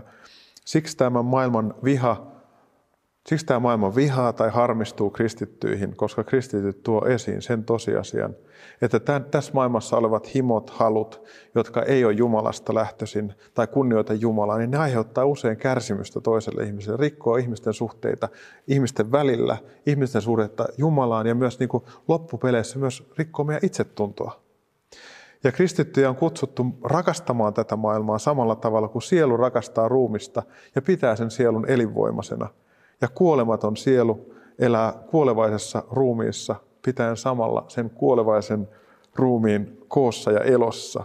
siksi 0.65 0.98
tämä 0.98 1.22
maailman 1.22 1.74
viha 1.84 2.35
Siksi 3.27 3.46
tämä 3.46 3.60
maailma 3.60 3.96
vihaa 3.96 4.34
tai 4.34 4.50
harmistuu 4.50 5.10
kristittyihin, 5.10 5.96
koska 5.96 6.24
kristityt 6.24 6.84
tuo 6.84 7.05
esiin 7.05 7.41
sen 7.41 7.63
tosiasian, 7.63 8.36
että 8.82 9.00
tämän, 9.00 9.24
tässä 9.24 9.51
maailmassa 9.53 9.98
olevat 9.98 10.36
himot, 10.36 10.70
halut, 10.70 11.22
jotka 11.55 11.84
ei 11.84 12.05
ole 12.05 12.13
Jumalasta 12.13 12.74
lähtöisin 12.74 13.34
tai 13.53 13.67
kunnioita 13.67 14.13
Jumalaa, 14.13 14.58
niin 14.58 14.72
ne 14.72 14.77
aiheuttaa 14.77 15.25
usein 15.25 15.58
kärsimystä 15.58 16.22
toiselle 16.22 16.63
ihmiselle, 16.63 16.98
rikkoo 16.98 17.38
ihmisten 17.38 17.74
suhteita 17.74 18.29
ihmisten 18.67 19.12
välillä, 19.12 19.58
ihmisten 19.86 20.22
suhdetta 20.22 20.65
Jumalaan 20.77 21.27
ja 21.27 21.36
myös 21.36 21.60
niin 21.60 21.70
kuin 21.70 21.84
loppupeleissä 22.08 22.79
myös 22.79 23.12
rikkoo 23.17 23.46
meidän 23.46 23.65
itsetuntoa. 23.65 24.41
Ja 25.44 25.51
kristittyjä 25.51 26.10
on 26.10 26.15
kutsuttu 26.15 26.65
rakastamaan 26.84 27.53
tätä 27.53 27.75
maailmaa 27.75 28.17
samalla 28.17 28.55
tavalla 28.55 28.88
kuin 28.88 29.01
sielu 29.01 29.38
rakastaa 29.38 29.88
ruumista 29.88 30.44
ja 30.75 30.82
pitää 30.82 31.15
sen 31.15 31.32
sielun 31.32 31.70
elinvoimaisena– 31.70 32.48
ja 33.05 33.09
kuolematon 33.15 33.77
sielu 33.77 34.33
elää 34.59 34.93
kuolevaisessa 35.07 35.83
ruumiissa, 35.91 36.55
pitäen 36.85 37.17
samalla 37.17 37.65
sen 37.67 37.89
kuolevaisen 37.89 38.69
ruumiin 39.15 39.77
koossa 39.88 40.31
ja 40.31 40.39
elossa. 40.39 41.03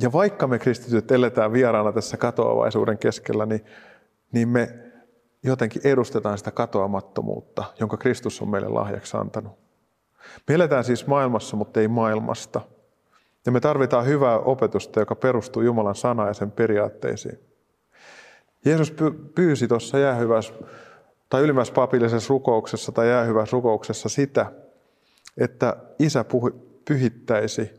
Ja 0.00 0.12
vaikka 0.12 0.46
me 0.46 0.58
kristityt 0.58 1.12
eletään 1.12 1.52
vieraana 1.52 1.92
tässä 1.92 2.16
katoavaisuuden 2.16 2.98
keskellä, 2.98 3.46
niin, 3.46 3.64
niin 4.32 4.48
me 4.48 4.68
jotenkin 5.42 5.82
edustetaan 5.84 6.38
sitä 6.38 6.50
katoamattomuutta, 6.50 7.64
jonka 7.80 7.96
Kristus 7.96 8.42
on 8.42 8.50
meille 8.50 8.68
lahjaksi 8.68 9.16
antanut. 9.16 9.52
Me 10.48 10.54
eletään 10.54 10.84
siis 10.84 11.06
maailmassa, 11.06 11.56
mutta 11.56 11.80
ei 11.80 11.88
maailmasta. 11.88 12.60
Ja 13.46 13.52
me 13.52 13.60
tarvitaan 13.60 14.06
hyvää 14.06 14.38
opetusta, 14.38 15.00
joka 15.00 15.14
perustuu 15.14 15.62
Jumalan 15.62 15.94
sanaan 15.94 16.28
ja 16.28 16.34
sen 16.34 16.50
periaatteisiin. 16.50 17.38
Jeesus 18.64 18.94
pyysi 19.34 19.68
tuossa 19.68 19.98
jäähyvässä 19.98 20.54
tai 21.28 21.42
ylimmässä 21.42 21.74
papillisessa 21.74 22.30
rukouksessa 22.30 22.92
tai 22.92 23.08
jäähyvässä 23.08 23.54
rukouksessa 23.54 24.08
sitä, 24.08 24.52
että 25.36 25.76
isä 25.98 26.24
pyhittäisi 26.84 27.70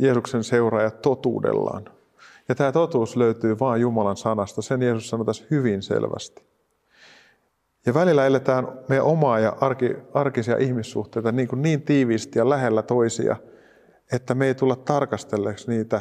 Jeesuksen 0.00 0.44
seuraajat 0.44 1.02
totuudellaan. 1.02 1.84
Ja 2.48 2.54
tämä 2.54 2.72
totuus 2.72 3.16
löytyy 3.16 3.58
vain 3.58 3.80
Jumalan 3.80 4.16
sanasta. 4.16 4.62
Sen 4.62 4.82
Jeesus 4.82 5.08
sanoi 5.08 5.26
tässä 5.26 5.44
hyvin 5.50 5.82
selvästi. 5.82 6.44
Ja 7.86 7.94
välillä 7.94 8.26
eletään 8.26 8.68
meidän 8.88 9.06
omaa 9.06 9.38
ja 9.38 9.56
arki, 9.60 9.96
arkisia 10.14 10.56
ihmissuhteita 10.56 11.32
niin, 11.32 11.48
kuin 11.48 11.62
niin 11.62 11.82
tiiviisti 11.82 12.38
ja 12.38 12.48
lähellä 12.48 12.82
toisia, 12.82 13.36
että 14.12 14.34
me 14.34 14.46
ei 14.46 14.54
tulla 14.54 14.76
tarkastelleeksi 14.76 15.70
niitä 15.70 16.00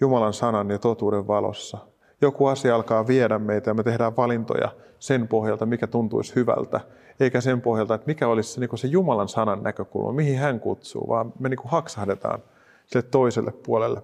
Jumalan 0.00 0.32
sanan 0.32 0.70
ja 0.70 0.78
totuuden 0.78 1.26
valossa 1.26 1.78
joku 2.20 2.46
asia 2.46 2.74
alkaa 2.74 3.06
viedä 3.06 3.38
meitä 3.38 3.70
ja 3.70 3.74
me 3.74 3.82
tehdään 3.82 4.16
valintoja 4.16 4.68
sen 4.98 5.28
pohjalta, 5.28 5.66
mikä 5.66 5.86
tuntuisi 5.86 6.34
hyvältä, 6.34 6.80
eikä 7.20 7.40
sen 7.40 7.60
pohjalta, 7.60 7.94
että 7.94 8.06
mikä 8.06 8.28
olisi 8.28 8.52
se, 8.52 8.60
niin 8.60 8.78
se 8.78 8.88
Jumalan 8.88 9.28
sanan 9.28 9.62
näkökulma, 9.62 10.12
mihin 10.12 10.38
hän 10.38 10.60
kutsuu, 10.60 11.08
vaan 11.08 11.32
me 11.38 11.48
niin 11.48 11.58
haksahdetaan 11.64 12.42
sille 12.86 13.06
toiselle 13.10 13.52
puolelle. 13.52 14.02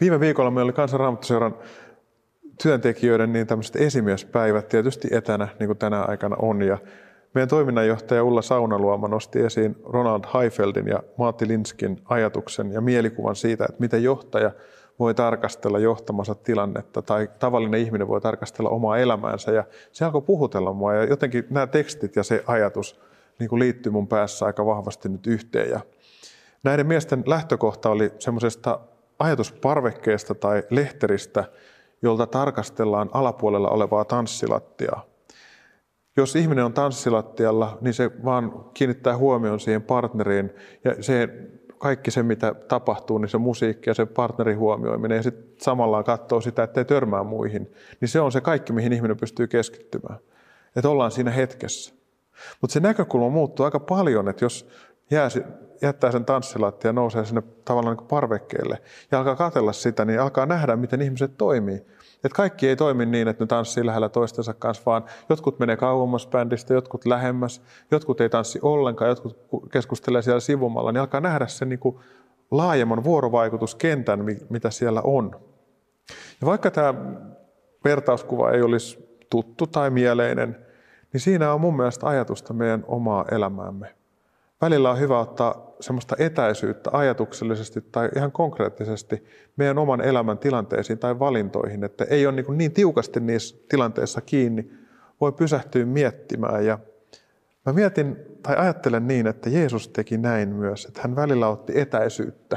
Viime 0.00 0.20
viikolla 0.20 0.50
meillä 0.50 0.66
oli 0.66 0.72
kansanraamattoseuran 0.72 1.54
työntekijöiden 2.62 3.32
niin 3.32 3.46
tämmöiset 3.46 3.76
esimiespäivät 3.76 4.68
tietysti 4.68 5.08
etänä, 5.10 5.48
niin 5.58 5.66
kuin 5.66 5.78
tänä 5.78 6.02
aikana 6.02 6.36
on. 6.38 6.62
Ja 6.62 6.78
meidän 7.34 7.48
toiminnanjohtaja 7.48 8.24
Ulla 8.24 8.42
Saunaluoma 8.42 9.08
nosti 9.08 9.40
esiin 9.40 9.76
Ronald 9.84 10.24
Heifeldin 10.34 10.88
ja 10.88 11.02
Maatti 11.18 11.48
Linskin 11.48 12.00
ajatuksen 12.04 12.72
ja 12.72 12.80
mielikuvan 12.80 13.36
siitä, 13.36 13.64
että 13.64 13.80
miten 13.80 14.02
johtaja– 14.02 14.50
voi 14.98 15.14
tarkastella 15.14 15.78
johtamansa 15.78 16.34
tilannetta 16.34 17.02
tai 17.02 17.28
tavallinen 17.38 17.80
ihminen 17.80 18.08
voi 18.08 18.20
tarkastella 18.20 18.70
omaa 18.70 18.98
elämäänsä. 18.98 19.52
Ja 19.52 19.64
se 19.92 20.04
alkoi 20.04 20.22
puhutella 20.22 20.72
mua 20.72 20.94
ja 20.94 21.04
jotenkin 21.04 21.46
nämä 21.50 21.66
tekstit 21.66 22.16
ja 22.16 22.22
se 22.22 22.44
ajatus 22.46 23.00
niin 23.38 23.48
kuin 23.48 23.60
liittyy 23.60 23.92
mun 23.92 24.08
päässä 24.08 24.46
aika 24.46 24.66
vahvasti 24.66 25.08
nyt 25.08 25.26
yhteen. 25.26 25.70
Ja 25.70 25.80
näiden 26.62 26.86
miesten 26.86 27.22
lähtökohta 27.26 27.90
oli 27.90 28.12
semmoisesta 28.18 28.80
ajatusparvekkeesta 29.18 30.34
tai 30.34 30.62
lehteristä, 30.70 31.44
jolta 32.02 32.26
tarkastellaan 32.26 33.10
alapuolella 33.12 33.68
olevaa 33.68 34.04
tanssilattiaa. 34.04 35.04
Jos 36.16 36.36
ihminen 36.36 36.64
on 36.64 36.72
tanssilattialla, 36.72 37.78
niin 37.80 37.94
se 37.94 38.10
vaan 38.24 38.64
kiinnittää 38.74 39.16
huomioon 39.16 39.60
siihen 39.60 39.82
partneriin 39.82 40.50
ja 40.84 41.02
se 41.02 41.28
kaikki 41.78 42.10
se, 42.10 42.22
mitä 42.22 42.54
tapahtuu, 42.54 43.18
niin 43.18 43.28
se 43.28 43.38
musiikki 43.38 43.90
ja 43.90 43.94
se 43.94 44.06
partnerin 44.06 44.58
huomioiminen 44.58 45.16
ja 45.16 45.22
sitten 45.22 45.54
samalla 45.60 46.02
katsoo 46.02 46.40
sitä, 46.40 46.62
ettei 46.62 46.84
törmää 46.84 47.22
muihin, 47.22 47.72
niin 48.00 48.08
se 48.08 48.20
on 48.20 48.32
se 48.32 48.40
kaikki, 48.40 48.72
mihin 48.72 48.92
ihminen 48.92 49.16
pystyy 49.16 49.46
keskittymään. 49.46 50.18
Että 50.76 50.88
ollaan 50.88 51.10
siinä 51.10 51.30
hetkessä. 51.30 51.94
Mutta 52.60 52.74
se 52.74 52.80
näkökulma 52.80 53.28
muuttuu 53.28 53.64
aika 53.64 53.80
paljon, 53.80 54.28
että 54.28 54.44
jos 54.44 54.68
jää, 55.10 55.28
jättää 55.82 56.12
sen 56.12 56.24
tanssilattia 56.24 56.88
ja 56.88 56.92
nousee 56.92 57.24
sinne 57.24 57.42
tavallaan 57.64 57.96
niin 57.96 58.06
parvekkeelle 58.06 58.82
ja 59.10 59.18
alkaa 59.18 59.36
katella 59.36 59.72
sitä, 59.72 60.04
niin 60.04 60.20
alkaa 60.20 60.46
nähdä, 60.46 60.76
miten 60.76 61.02
ihmiset 61.02 61.36
toimii. 61.38 61.86
Et 62.24 62.32
kaikki 62.32 62.68
ei 62.68 62.76
toimi 62.76 63.06
niin, 63.06 63.28
että 63.28 63.44
ne 63.44 63.48
tanssii 63.48 63.86
lähellä 63.86 64.08
toistensa 64.08 64.54
kanssa, 64.54 64.82
vaan 64.86 65.04
jotkut 65.28 65.58
menee 65.58 65.76
kauemmas 65.76 66.26
bändistä, 66.26 66.74
jotkut 66.74 67.06
lähemmäs, 67.06 67.62
jotkut 67.90 68.20
ei 68.20 68.28
tanssi 68.28 68.58
ollenkaan, 68.62 69.08
jotkut 69.08 69.36
keskustelee 69.72 70.22
siellä 70.22 70.40
sivumalla, 70.40 70.92
niin 70.92 71.00
alkaa 71.00 71.20
nähdä 71.20 71.46
sen 71.46 71.68
niin 71.68 71.78
kuin 71.78 71.98
laajemman 72.50 73.04
vuorovaikutuskentän, 73.04 74.24
mitä 74.50 74.70
siellä 74.70 75.02
on. 75.04 75.40
Ja 76.40 76.46
vaikka 76.46 76.70
tämä 76.70 76.94
vertauskuva 77.84 78.50
ei 78.50 78.62
olisi 78.62 79.20
tuttu 79.30 79.66
tai 79.66 79.90
mieleinen, 79.90 80.66
niin 81.12 81.20
siinä 81.20 81.52
on 81.52 81.60
mun 81.60 81.76
mielestä 81.76 82.06
ajatusta 82.06 82.52
meidän 82.52 82.84
omaa 82.86 83.24
elämäämme. 83.30 83.94
Välillä 84.60 84.90
on 84.90 84.98
hyvä 84.98 85.20
ottaa 85.20 85.74
semmoista 85.80 86.16
etäisyyttä 86.18 86.90
ajatuksellisesti 86.92 87.80
tai 87.92 88.08
ihan 88.16 88.32
konkreettisesti 88.32 89.24
meidän 89.56 89.78
oman 89.78 90.00
elämän 90.00 90.38
tilanteisiin 90.38 90.98
tai 90.98 91.18
valintoihin, 91.18 91.84
että 91.84 92.04
ei 92.04 92.26
ole 92.26 92.34
niin, 92.36 92.58
niin 92.58 92.72
tiukasti 92.72 93.20
niissä 93.20 93.56
tilanteissa 93.68 94.20
kiinni, 94.20 94.70
voi 95.20 95.32
pysähtyä 95.32 95.84
miettimään. 95.84 96.66
Ja 96.66 96.78
mä 97.66 97.72
mietin 97.72 98.16
tai 98.42 98.56
ajattelen 98.56 99.06
niin, 99.06 99.26
että 99.26 99.50
Jeesus 99.50 99.88
teki 99.88 100.18
näin 100.18 100.48
myös, 100.48 100.84
että 100.84 101.00
hän 101.02 101.16
välillä 101.16 101.48
otti 101.48 101.80
etäisyyttä. 101.80 102.56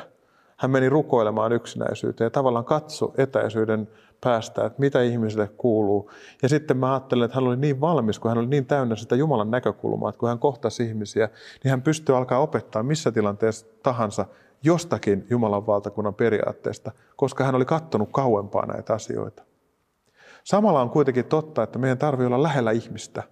Hän 0.57 0.71
meni 0.71 0.89
rukoilemaan 0.89 1.51
yksinäisyyteen 1.51 2.25
ja 2.25 2.29
tavallaan 2.29 2.65
katso 2.65 3.13
etäisyyden 3.17 3.87
päästä, 4.21 4.65
että 4.65 4.79
mitä 4.79 5.01
ihmisille 5.01 5.49
kuuluu. 5.57 6.11
Ja 6.41 6.49
sitten 6.49 6.77
mä 6.77 6.93
ajattelen, 6.93 7.25
että 7.25 7.35
hän 7.35 7.47
oli 7.47 7.57
niin 7.57 7.81
valmis, 7.81 8.19
kun 8.19 8.31
hän 8.31 8.37
oli 8.37 8.47
niin 8.47 8.65
täynnä 8.65 8.95
sitä 8.95 9.15
Jumalan 9.15 9.51
näkökulmaa, 9.51 10.09
että 10.09 10.19
kun 10.19 10.29
hän 10.29 10.39
kohtasi 10.39 10.83
ihmisiä, 10.83 11.29
niin 11.63 11.69
hän 11.69 11.81
pystyy 11.81 12.17
alkaa 12.17 12.39
opettaa 12.39 12.83
missä 12.83 13.11
tilanteessa 13.11 13.65
tahansa 13.83 14.25
jostakin 14.63 15.27
Jumalan 15.29 15.67
valtakunnan 15.67 16.13
periaatteesta, 16.13 16.91
koska 17.15 17.43
hän 17.43 17.55
oli 17.55 17.65
kattonut 17.65 18.09
kauempaa 18.11 18.65
näitä 18.65 18.93
asioita. 18.93 19.43
Samalla 20.43 20.81
on 20.81 20.89
kuitenkin 20.89 21.25
totta, 21.25 21.63
että 21.63 21.79
meidän 21.79 21.97
tarvii 21.97 22.25
olla 22.25 22.43
lähellä 22.43 22.71
ihmistä, 22.71 23.23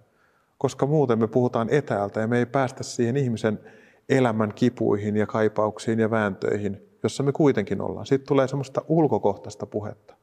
koska 0.58 0.86
muuten 0.86 1.18
me 1.18 1.26
puhutaan 1.26 1.68
etäältä 1.70 2.20
ja 2.20 2.26
me 2.26 2.38
ei 2.38 2.46
päästä 2.46 2.82
siihen 2.82 3.16
ihmisen 3.16 3.60
elämän 4.08 4.54
kipuihin 4.54 5.16
ja 5.16 5.26
kaipauksiin 5.26 5.98
ja 5.98 6.10
vääntöihin, 6.10 6.82
jossa 7.02 7.22
me 7.22 7.32
kuitenkin 7.32 7.80
ollaan. 7.80 8.06
Sitten 8.06 8.28
tulee 8.28 8.48
semmoista 8.48 8.82
ulkokohtaista 8.88 9.66
puhetta. 9.66 10.17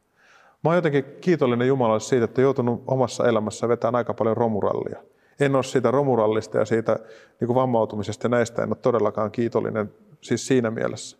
Mä 0.65 0.69
oon 0.69 0.75
jotenkin 0.75 1.05
kiitollinen 1.21 1.67
Jumalalle 1.67 1.99
siitä, 1.99 2.25
että 2.25 2.41
joutunut 2.41 2.83
omassa 2.87 3.27
elämässä 3.27 3.67
vetämään 3.67 3.95
aika 3.95 4.13
paljon 4.13 4.37
romurallia. 4.37 5.03
En 5.39 5.55
ole 5.55 5.63
siitä 5.63 5.91
romurallista 5.91 6.57
ja 6.57 6.65
siitä 6.65 6.99
niin 7.39 7.45
kuin 7.47 7.55
vammautumisesta 7.55 8.25
ja 8.25 8.29
näistä 8.29 8.63
en 8.63 8.69
ole 8.69 8.77
todellakaan 8.81 9.31
kiitollinen 9.31 9.93
siis 10.21 10.47
siinä 10.47 10.71
mielessä, 10.71 11.17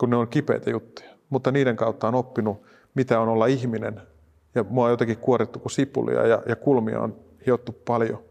kun 0.00 0.10
ne 0.10 0.16
on 0.16 0.28
kipeitä 0.28 0.70
juttuja. 0.70 1.10
Mutta 1.30 1.52
niiden 1.52 1.76
kautta 1.76 2.08
on 2.08 2.14
oppinut, 2.14 2.62
mitä 2.94 3.20
on 3.20 3.28
olla 3.28 3.46
ihminen. 3.46 4.00
Ja 4.54 4.64
mua 4.68 4.84
on 4.84 4.90
jotenkin 4.90 5.18
kuorittu 5.18 5.58
kuin 5.58 5.72
sipulia 5.72 6.26
ja, 6.26 6.42
ja 6.46 6.56
kulmia 6.56 7.00
on 7.00 7.16
hiottu 7.46 7.72
paljon. 7.72 8.22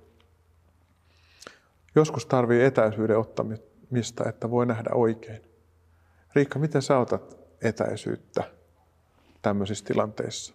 Joskus 1.95 2.25
tarvii 2.25 2.63
etäisyyden 2.63 3.17
ottamista, 3.17 4.29
että 4.29 4.51
voi 4.51 4.65
nähdä 4.65 4.89
oikein. 4.93 5.41
Riikka, 6.35 6.59
miten 6.59 6.81
sä 6.81 6.97
otat 6.97 7.37
etäisyyttä? 7.61 8.58
Tämmöisissä 9.41 9.85
tilanteissa? 9.85 10.53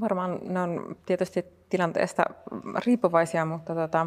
Varmaan 0.00 0.38
ne 0.42 0.60
on 0.60 0.96
tietysti 1.06 1.44
tilanteesta 1.68 2.22
riippuvaisia, 2.86 3.44
mutta 3.44 3.74
tota, 3.74 4.06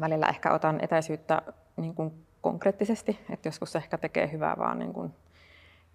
välillä 0.00 0.26
ehkä 0.26 0.52
otan 0.52 0.84
etäisyyttä 0.84 1.42
niin 1.76 1.94
kuin 1.94 2.24
konkreettisesti, 2.40 3.18
että 3.30 3.48
joskus 3.48 3.76
ehkä 3.76 3.98
tekee 3.98 4.32
hyvää 4.32 4.54
vaan 4.58 4.78
niin 4.78 4.92
kuin 4.92 5.14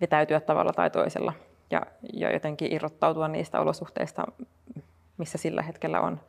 vetäytyä 0.02 0.40
tavalla 0.40 0.74
tai 0.74 0.90
toisella 0.90 1.34
ja, 1.72 1.82
ja 2.14 2.34
jotenkin 2.34 2.74
irrottautua 2.74 3.28
niistä 3.28 3.60
olosuhteista, 3.60 4.26
missä 5.18 5.38
sillä 5.38 5.62
hetkellä 5.62 6.02
on. 6.02 6.22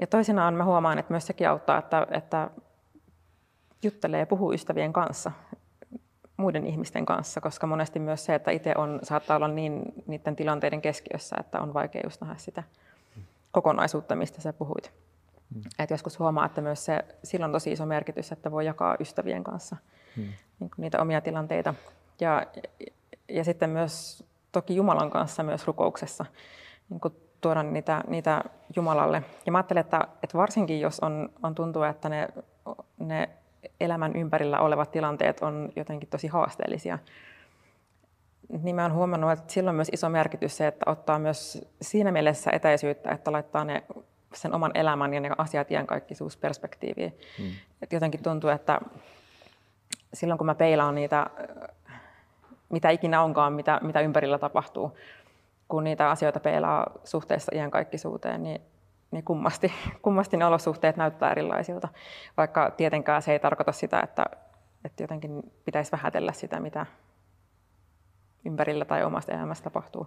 Ja 0.00 0.06
toisinaan 0.06 0.54
mä 0.54 0.64
huomaan, 0.64 0.98
että 0.98 1.12
myös 1.12 1.26
sekin 1.26 1.48
auttaa, 1.48 1.78
että, 1.78 2.06
että 2.10 2.50
juttelee 3.82 4.20
ja 4.20 4.26
puhuu 4.26 4.52
ystävien 4.52 4.92
kanssa, 4.92 5.32
muiden 6.38 6.66
ihmisten 6.66 7.06
kanssa, 7.06 7.40
koska 7.40 7.66
monesti 7.66 7.98
myös 7.98 8.24
se, 8.24 8.34
että 8.34 8.50
itse 8.50 8.74
on, 8.76 9.00
saattaa 9.02 9.36
olla 9.36 9.48
niin 9.48 9.82
niiden 10.06 10.36
tilanteiden 10.36 10.82
keskiössä, 10.82 11.36
että 11.40 11.60
on 11.60 11.74
vaikea 11.74 12.00
just 12.04 12.20
nähdä 12.20 12.36
sitä 12.36 12.62
kokonaisuutta, 13.52 14.16
mistä 14.16 14.40
sä 14.40 14.52
puhuit. 14.52 14.92
Mm. 15.54 15.62
Et 15.78 15.90
joskus 15.90 16.18
huomaa, 16.18 16.46
että 16.46 16.60
myös 16.60 16.84
se, 16.84 17.04
sillä 17.24 17.46
on 17.46 17.52
tosi 17.52 17.72
iso 17.72 17.86
merkitys, 17.86 18.32
että 18.32 18.50
voi 18.50 18.66
jakaa 18.66 18.96
ystävien 19.00 19.44
kanssa 19.44 19.76
mm. 20.16 20.22
niin 20.60 20.70
niitä 20.76 21.00
omia 21.00 21.20
tilanteita. 21.20 21.74
Ja, 22.20 22.46
ja 23.28 23.44
sitten 23.44 23.70
myös 23.70 24.24
toki 24.52 24.76
Jumalan 24.76 25.10
kanssa 25.10 25.42
myös 25.42 25.66
rukouksessa 25.66 26.24
niin 26.88 27.00
tuoda 27.40 27.62
niitä, 27.62 28.04
niitä 28.06 28.44
Jumalalle. 28.76 29.22
Ja 29.46 29.52
mä 29.52 29.58
ajattelen, 29.58 29.80
että, 29.80 30.08
että 30.22 30.38
varsinkin 30.38 30.80
jos 30.80 31.00
on, 31.00 31.28
on 31.42 31.54
tuntuu, 31.54 31.82
että 31.82 32.08
ne, 32.08 32.28
ne 32.98 33.28
elämän 33.80 34.16
ympärillä 34.16 34.60
olevat 34.60 34.90
tilanteet 34.90 35.40
on 35.42 35.72
jotenkin 35.76 36.08
tosi 36.08 36.26
haasteellisia, 36.26 36.98
niin 38.62 38.76
mä 38.76 38.82
oon 38.82 38.92
huomannut, 38.92 39.32
että 39.32 39.52
sillä 39.52 39.70
on 39.70 39.76
myös 39.76 39.90
iso 39.92 40.08
merkitys 40.08 40.56
se, 40.56 40.66
että 40.66 40.90
ottaa 40.90 41.18
myös 41.18 41.68
siinä 41.82 42.12
mielessä 42.12 42.50
etäisyyttä, 42.50 43.10
että 43.10 43.32
laittaa 43.32 43.64
ne 43.64 43.84
sen 44.34 44.54
oman 44.54 44.70
elämän 44.74 45.14
ja 45.14 45.20
ne 45.20 45.30
asiat 45.38 45.70
iankaikkisuusperspektiiviin. 45.70 47.18
Mm. 47.38 47.50
Et 47.82 47.92
jotenkin 47.92 48.22
tuntuu, 48.22 48.50
että 48.50 48.80
silloin 50.14 50.38
kun 50.38 50.46
mä 50.46 50.54
peilaan 50.54 50.94
niitä, 50.94 51.26
mitä 52.68 52.90
ikinä 52.90 53.22
onkaan, 53.22 53.52
mitä, 53.52 53.80
mitä 53.82 54.00
ympärillä 54.00 54.38
tapahtuu, 54.38 54.98
kun 55.68 55.84
niitä 55.84 56.10
asioita 56.10 56.40
peilaa 56.40 56.90
suhteessa 57.04 57.52
iankaikkisuuteen, 57.54 58.42
niin, 58.42 58.60
niin 59.10 59.24
kummasti, 59.24 59.72
kummasti 60.02 60.36
ne 60.36 60.44
olosuhteet 60.44 60.96
näyttää 60.96 61.30
erilaisilta. 61.30 61.88
Vaikka 62.36 62.70
tietenkään 62.70 63.22
se 63.22 63.32
ei 63.32 63.38
tarkoita 63.38 63.72
sitä, 63.72 64.00
että, 64.00 64.24
että 64.84 65.02
jotenkin 65.02 65.52
pitäisi 65.64 65.92
vähätellä 65.92 66.32
sitä, 66.32 66.60
mitä 66.60 66.86
ympärillä 68.44 68.84
tai 68.84 69.04
omasta 69.04 69.32
elämästä 69.32 69.64
tapahtuu. 69.64 70.06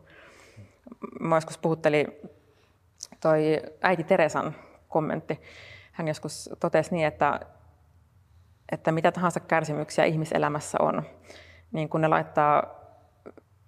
Mä 1.19 1.37
joskus 1.37 1.57
puhutteli 1.57 2.21
toi 3.19 3.61
äiti 3.81 4.03
Teresan 4.03 4.55
kommentti. 4.87 5.41
Hän 5.91 6.07
joskus 6.07 6.49
totesi 6.59 6.95
niin, 6.95 7.07
että, 7.07 7.39
että 8.71 8.91
mitä 8.91 9.11
tahansa 9.11 9.39
kärsimyksiä 9.39 10.05
ihmiselämässä 10.05 10.77
on, 10.81 11.03
niin 11.71 11.89
kun 11.89 12.01
ne 12.01 12.07
laittaa 12.07 12.63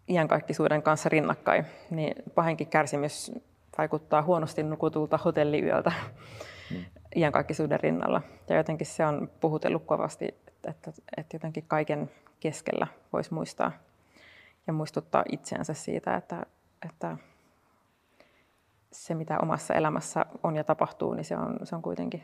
iankaikkisuuden 0.08 0.84
kanssa 0.84 1.10
rinnakkain, 1.10 1.66
niin 1.90 2.16
pahinkin 2.36 2.68
kärsimys 2.68 3.32
vaikuttaa 3.78 4.22
huonosti 4.22 4.64
nukutulta 4.64 5.18
hotelliyöltä 5.18 5.92
mm. 6.72 6.86
iankaikkisuuden 7.16 7.80
rinnalla. 7.80 8.22
Ja 8.50 8.56
jotenkin 8.56 8.88
se 8.88 9.06
on 9.06 9.30
puhutellut 9.40 9.86
kovasti, 9.86 10.26
että, 10.26 10.72
että, 10.72 10.92
että 11.18 11.36
jotenkin 11.36 11.64
kaiken 11.68 12.12
keskellä 12.40 12.88
voisi 13.14 13.34
muistaa 13.34 13.72
ja 14.68 14.74
muistuttaa 14.74 15.24
itseänsä 15.32 15.74
siitä, 15.74 16.16
että, 16.16 16.46
että 16.86 17.18
se, 18.92 19.16
mitä 19.16 19.38
omassa 19.42 19.74
elämässä 19.74 20.26
on 20.44 20.56
ja 20.56 20.64
tapahtuu, 20.64 21.14
niin 21.14 21.26
se 21.26 21.38
on, 21.38 21.60
se 21.64 21.76
on 21.76 21.82
kuitenkin 21.82 22.24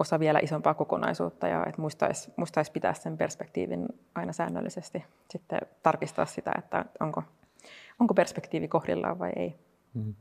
osa 0.00 0.18
vielä 0.18 0.38
isompaa 0.42 0.74
kokonaisuutta 0.74 1.48
ja 1.48 1.66
että 1.66 1.80
muistaisi, 1.80 2.32
muistaisi 2.36 2.72
pitää 2.72 2.94
sen 2.94 3.18
perspektiivin 3.18 3.86
aina 4.14 4.32
säännöllisesti. 4.32 5.04
Sitten 5.30 5.60
tarkistaa 5.82 6.26
sitä, 6.26 6.52
että 6.58 6.84
onko, 7.00 7.22
onko 8.00 8.14
perspektiivi 8.14 8.68
kohdillaan 8.68 9.18
vai 9.18 9.32
ei. 9.36 9.58
Mm. 9.94 10.14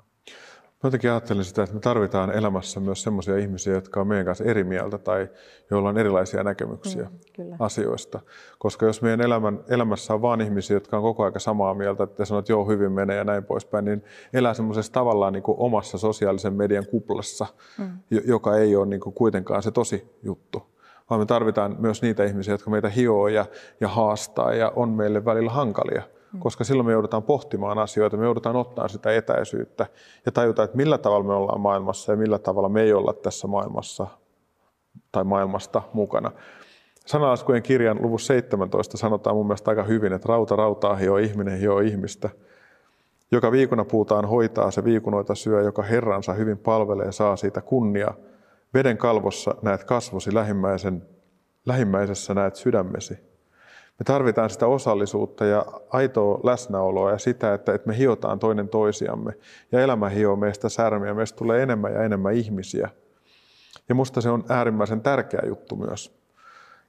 Mä 0.84 0.88
jotenkin 0.88 1.12
ajattelen 1.12 1.44
sitä, 1.44 1.63
että 1.63 1.75
me 1.75 1.80
tarvitaan 1.80 2.32
elämässä 2.32 2.80
myös 2.80 3.03
sellaisia 3.03 3.38
ihmisiä, 3.38 3.74
jotka 3.74 4.01
on 4.01 4.08
meidän 4.08 4.25
kanssa 4.25 4.44
eri 4.44 4.63
mieltä 4.63 4.98
tai 4.98 5.30
joilla 5.72 5.89
on 5.89 5.98
erilaisia 5.98 6.44
näkemyksiä 6.44 7.03
mm, 7.03 7.20
kyllä. 7.36 7.56
asioista. 7.60 8.20
Koska 8.60 8.86
jos 8.86 9.01
meidän 9.01 9.22
elämän, 9.22 9.60
elämässä 9.70 10.13
on 10.13 10.22
vain 10.22 10.42
ihmisiä, 10.42 10.75
jotka 10.75 10.98
on 10.98 11.03
koko 11.03 11.24
ajan 11.24 11.40
samaa 11.40 11.74
mieltä, 11.74 12.03
että 12.03 12.25
sanoo, 12.25 12.40
että 12.40 12.51
joo, 12.51 12.66
hyvin 12.66 12.92
menee 12.92 13.18
ja 13.18 13.24
näin 13.24 13.44
poispäin, 13.44 13.86
niin 13.86 14.03
elää 14.33 14.53
semmoisessa 14.53 14.94
tavallaan 14.94 15.33
niin 15.33 15.44
kuin 15.44 15.59
omassa 15.59 15.98
sosiaalisen 15.98 16.53
median 16.53 16.86
kuplassa, 16.86 17.46
mm. 17.77 18.00
joka 18.25 18.57
ei 18.57 18.75
ole 18.75 18.86
niin 18.86 19.01
kuin 19.01 19.14
kuitenkaan 19.14 19.64
se 19.64 19.72
tosi 19.72 20.18
juttu. 20.24 20.64
Vaan 21.09 21.22
me 21.22 21.25
tarvitaan 21.25 21.75
myös 21.79 22.01
niitä 22.01 22.24
ihmisiä, 22.24 22.53
jotka 22.53 22.70
meitä 22.70 22.90
hioo 22.90 23.27
ja, 23.27 23.46
ja 23.81 23.88
haastaa 23.88 24.53
ja 24.53 24.72
on 24.75 24.90
meille 24.90 25.25
välillä 25.25 25.51
hankalia 25.51 26.03
koska 26.39 26.63
silloin 26.63 26.85
me 26.85 26.91
joudutaan 26.91 27.24
pohtimaan 27.24 27.77
asioita, 27.77 28.17
me 28.17 28.25
joudutaan 28.25 28.55
ottaa 28.55 28.87
sitä 28.87 29.15
etäisyyttä 29.15 29.85
ja 30.25 30.31
tajuta, 30.31 30.63
että 30.63 30.77
millä 30.77 30.98
tavalla 30.98 31.25
me 31.25 31.33
ollaan 31.33 31.61
maailmassa 31.61 32.11
ja 32.11 32.17
millä 32.17 32.39
tavalla 32.39 32.69
me 32.69 32.81
ei 32.81 32.93
olla 32.93 33.13
tässä 33.13 33.48
maailmassa 33.48 34.07
tai 35.11 35.24
maailmasta 35.24 35.81
mukana. 35.93 36.31
Sanalaskujen 37.05 37.63
kirjan 37.63 38.01
luvussa 38.01 38.27
17 38.27 38.98
sanotaan 38.98 39.35
mun 39.35 39.48
mielestä 39.48 39.72
aika 39.72 39.83
hyvin, 39.83 40.13
että 40.13 40.27
rauta 40.29 40.55
rautaa 40.55 40.96
hioo 40.96 41.17
ihminen 41.17 41.59
hioo 41.59 41.79
ihmistä. 41.79 42.29
Joka 43.31 43.51
viikuna 43.51 43.85
puutaan 43.85 44.25
hoitaa, 44.25 44.72
se 44.72 44.83
viikunoita 44.83 45.35
syö, 45.35 45.61
joka 45.61 45.83
herransa 45.83 46.33
hyvin 46.33 46.57
palvelee, 46.57 47.11
saa 47.11 47.35
siitä 47.35 47.61
kunnia. 47.61 48.13
Veden 48.74 48.98
kalvossa 48.98 49.55
näet 49.61 49.83
kasvosi, 49.83 50.33
lähimmäisen, 50.33 51.05
lähimmäisessä 51.65 52.33
näet 52.33 52.55
sydämesi. 52.55 53.32
Me 54.00 54.03
tarvitaan 54.03 54.50
sitä 54.50 54.68
osallisuutta 54.68 55.46
ja 55.46 55.66
aitoa 55.90 56.40
läsnäoloa 56.44 57.12
ja 57.12 57.18
sitä, 57.18 57.53
että, 57.53 57.74
että 57.74 57.88
me 57.88 57.98
hiotaan 57.98 58.40
toinen 58.40 58.70
toisiamme. 58.70 59.34
Ja 59.72 59.82
elämä 59.82 60.10
hioo 60.10 60.36
meistä 60.36 60.70
särmiä, 60.70 61.14
meistä 61.14 61.38
tulee 61.38 61.64
enemmän 61.64 61.94
ja 61.94 62.03
enemmän 62.03 62.34
ihmisiä. 62.34 62.90
Ja 63.90 63.96
musta 63.96 64.22
se 64.22 64.29
on 64.29 64.44
äärimmäisen 64.50 65.01
tärkeä 65.01 65.42
juttu 65.48 65.75
myös. 65.75 66.24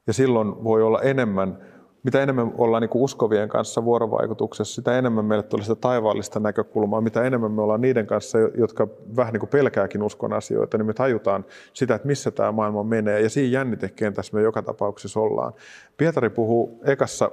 Ja 0.06 0.12
silloin 0.12 0.64
voi 0.64 0.82
olla 0.82 1.02
enemmän 1.02 1.58
mitä 2.04 2.22
enemmän 2.22 2.52
ollaan 2.58 2.80
niin 2.80 2.90
kuin 2.90 3.02
uskovien 3.02 3.48
kanssa 3.48 3.84
vuorovaikutuksessa, 3.84 4.74
sitä 4.74 4.98
enemmän 4.98 5.24
meille 5.24 5.42
tulee 5.42 5.64
sitä 5.64 5.74
taivaallista 5.74 6.40
näkökulmaa, 6.40 7.00
mitä 7.00 7.22
enemmän 7.22 7.52
me 7.52 7.62
ollaan 7.62 7.80
niiden 7.80 8.06
kanssa, 8.06 8.38
jotka 8.38 8.88
vähän 9.16 9.32
niin 9.32 9.40
kuin 9.40 9.50
pelkääkin 9.50 10.02
uskon 10.02 10.32
asioita, 10.32 10.78
niin 10.78 10.86
me 10.86 10.92
tajutaan 10.92 11.44
sitä, 11.72 11.94
että 11.94 12.08
missä 12.08 12.30
tämä 12.30 12.52
maailma 12.52 12.82
menee, 12.82 13.20
ja 13.20 13.30
siinä 13.30 13.58
jännitekentässä 13.58 14.36
me 14.36 14.42
joka 14.42 14.62
tapauksessa 14.62 15.20
ollaan. 15.20 15.52
Pietari 15.96 16.30
puhuu 16.30 16.80
ekassa 16.84 17.30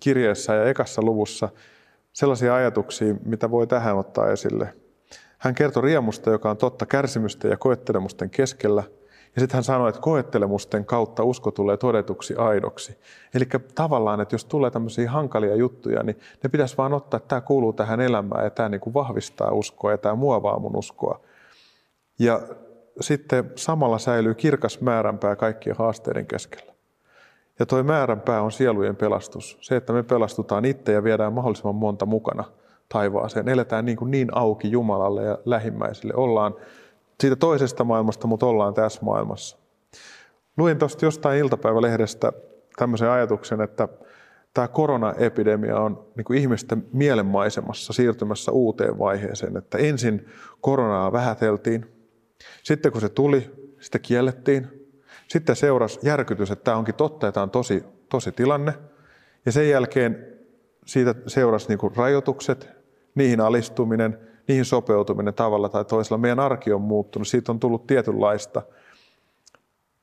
kirjeessä 0.00 0.54
ja 0.54 0.64
ekassa 0.64 1.02
luvussa 1.02 1.48
sellaisia 2.12 2.54
ajatuksia, 2.54 3.14
mitä 3.24 3.50
voi 3.50 3.66
tähän 3.66 3.96
ottaa 3.96 4.30
esille. 4.30 4.74
Hän 5.38 5.54
kertoo 5.54 5.82
riemusta, 5.82 6.30
joka 6.30 6.50
on 6.50 6.56
totta 6.56 6.86
kärsimysten 6.86 7.50
ja 7.50 7.56
koettelemusten 7.56 8.30
keskellä– 8.30 8.82
ja 9.36 9.40
sitten 9.40 9.56
hän 9.56 9.64
sanoi, 9.64 9.88
että 9.88 10.00
koettelemusten 10.00 10.84
kautta 10.84 11.24
usko 11.24 11.50
tulee 11.50 11.76
todetuksi 11.76 12.34
aidoksi. 12.36 12.98
Eli 13.34 13.44
tavallaan, 13.74 14.20
että 14.20 14.34
jos 14.34 14.44
tulee 14.44 14.70
tämmöisiä 14.70 15.10
hankalia 15.10 15.54
juttuja, 15.54 16.02
niin 16.02 16.18
ne 16.42 16.48
pitäisi 16.48 16.76
vaan 16.76 16.92
ottaa, 16.92 17.18
että 17.18 17.28
tämä 17.28 17.40
kuuluu 17.40 17.72
tähän 17.72 18.00
elämään 18.00 18.44
ja 18.44 18.50
tämä 18.50 18.68
niin 18.68 18.80
kuin 18.80 18.94
vahvistaa 18.94 19.50
uskoa 19.50 19.90
ja 19.90 19.98
tämä 19.98 20.14
muovaa 20.14 20.58
mun 20.58 20.76
uskoa. 20.76 21.20
Ja 22.18 22.40
sitten 23.00 23.52
samalla 23.54 23.98
säilyy 23.98 24.34
kirkas 24.34 24.80
määränpää 24.80 25.36
kaikkien 25.36 25.76
haasteiden 25.76 26.26
keskellä. 26.26 26.72
Ja 27.58 27.66
tuo 27.66 27.82
määränpää 27.82 28.42
on 28.42 28.52
sielujen 28.52 28.96
pelastus. 28.96 29.58
Se, 29.60 29.76
että 29.76 29.92
me 29.92 30.02
pelastutaan 30.02 30.64
itse 30.64 30.92
ja 30.92 31.04
viedään 31.04 31.32
mahdollisimman 31.32 31.74
monta 31.74 32.06
mukana 32.06 32.44
taivaaseen. 32.88 33.48
Eletään 33.48 33.84
niin, 33.84 33.96
kuin 33.96 34.10
niin 34.10 34.28
auki 34.32 34.70
Jumalalle 34.70 35.24
ja 35.24 35.38
lähimmäisille. 35.44 36.14
Ollaan 36.16 36.54
siitä 37.20 37.36
toisesta 37.36 37.84
maailmasta, 37.84 38.26
mutta 38.26 38.46
ollaan 38.46 38.74
tässä 38.74 39.00
maailmassa. 39.02 39.58
Luin 40.56 40.78
tuosta 40.78 41.04
jostain 41.04 41.38
iltapäivälehdestä 41.38 42.32
tämmöisen 42.76 43.10
ajatuksen, 43.10 43.60
että 43.60 43.88
tämä 44.54 44.68
koronaepidemia 44.68 45.80
on 45.80 46.06
niin 46.16 46.24
kuin 46.24 46.38
ihmisten 46.38 46.86
mielenmaisemassa 46.92 47.92
siirtymässä 47.92 48.52
uuteen 48.52 48.98
vaiheeseen. 48.98 49.56
Että 49.56 49.78
ensin 49.78 50.26
koronaa 50.60 51.12
vähäteltiin, 51.12 51.86
sitten 52.62 52.92
kun 52.92 53.00
se 53.00 53.08
tuli, 53.08 53.50
sitä 53.80 53.98
kiellettiin. 53.98 54.88
Sitten 55.28 55.56
seurasi 55.56 55.98
järkytys, 56.02 56.50
että 56.50 56.64
tämä 56.64 56.76
onkin 56.76 56.94
totta 56.94 57.26
ja 57.26 57.32
tämä 57.32 57.42
on 57.42 57.50
tosi, 57.50 57.84
tosi 58.08 58.32
tilanne. 58.32 58.74
Ja 59.46 59.52
sen 59.52 59.70
jälkeen 59.70 60.26
siitä 60.86 61.14
seurasi 61.26 61.68
niin 61.68 61.96
rajoitukset, 61.96 62.68
niihin 63.14 63.40
alistuminen, 63.40 64.18
niihin 64.48 64.64
sopeutuminen 64.64 65.34
tavalla 65.34 65.68
tai 65.68 65.84
toisella. 65.84 66.18
Meidän 66.18 66.40
arki 66.40 66.72
on 66.72 66.80
muuttunut, 66.80 67.28
siitä 67.28 67.52
on 67.52 67.60
tullut 67.60 67.86
tietynlaista. 67.86 68.62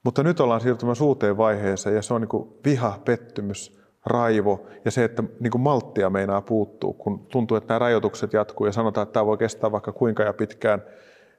Mutta 0.03 0.23
nyt 0.23 0.39
ollaan 0.39 0.62
siirtymässä 0.62 1.03
uuteen 1.03 1.38
vaiheeseen 1.38 1.95
ja 1.95 2.01
se 2.01 2.13
on 2.13 2.21
niin 2.21 2.53
viha, 2.65 2.99
pettymys, 3.06 3.84
raivo 4.06 4.65
ja 4.86 4.91
se, 4.91 5.03
että 5.03 5.23
niin 5.39 5.62
malttia 5.62 6.10
meinaa 6.10 6.41
puuttuu, 6.41 6.93
kun 6.93 7.19
tuntuu, 7.19 7.58
että 7.58 7.73
nämä 7.73 7.79
rajoitukset 7.79 8.34
jatkuu 8.34 8.65
ja 8.65 8.71
sanotaan, 8.71 9.03
että 9.03 9.13
tämä 9.13 9.25
voi 9.25 9.38
kestää 9.38 9.71
vaikka 9.71 9.91
kuinka 9.91 10.23
ja 10.23 10.34
pitkään, 10.34 10.84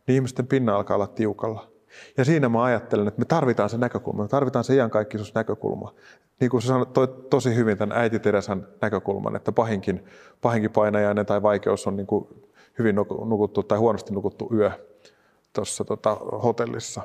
niin 0.06 0.14
ihmisten 0.14 0.46
pinna 0.46 0.76
alkaa 0.76 0.94
olla 0.94 1.06
tiukalla. 1.06 1.68
Ja 2.16 2.24
siinä 2.24 2.48
mä 2.48 2.62
ajattelen, 2.62 3.08
että 3.08 3.18
me 3.18 3.24
tarvitaan 3.24 3.70
se 3.70 3.78
näkökulma, 3.78 4.22
me 4.22 4.28
tarvitaan 4.28 4.64
se 4.64 4.74
iankaikkisuusnäkökulma. 4.74 5.94
Niin 6.40 6.50
kuin 6.50 6.62
sä 6.62 6.68
sanoit 6.68 6.92
toi, 6.92 7.08
tosi 7.30 7.54
hyvin 7.54 7.78
tämän 7.78 7.98
äiti 7.98 8.18
Teresan 8.18 8.66
näkökulman, 8.80 9.36
että 9.36 9.52
pahinkin, 9.52 10.04
pahinkin 10.40 10.70
painajainen 10.70 11.26
tai 11.26 11.42
vaikeus 11.42 11.86
on 11.86 11.96
niin 11.96 12.06
kuin 12.06 12.28
hyvin 12.78 12.94
nukuttu 13.24 13.62
tai 13.62 13.78
huonosti 13.78 14.14
nukuttu 14.14 14.50
yö 14.54 14.70
tuossa 15.52 15.84
tota, 15.84 16.14
hotellissa. 16.14 17.02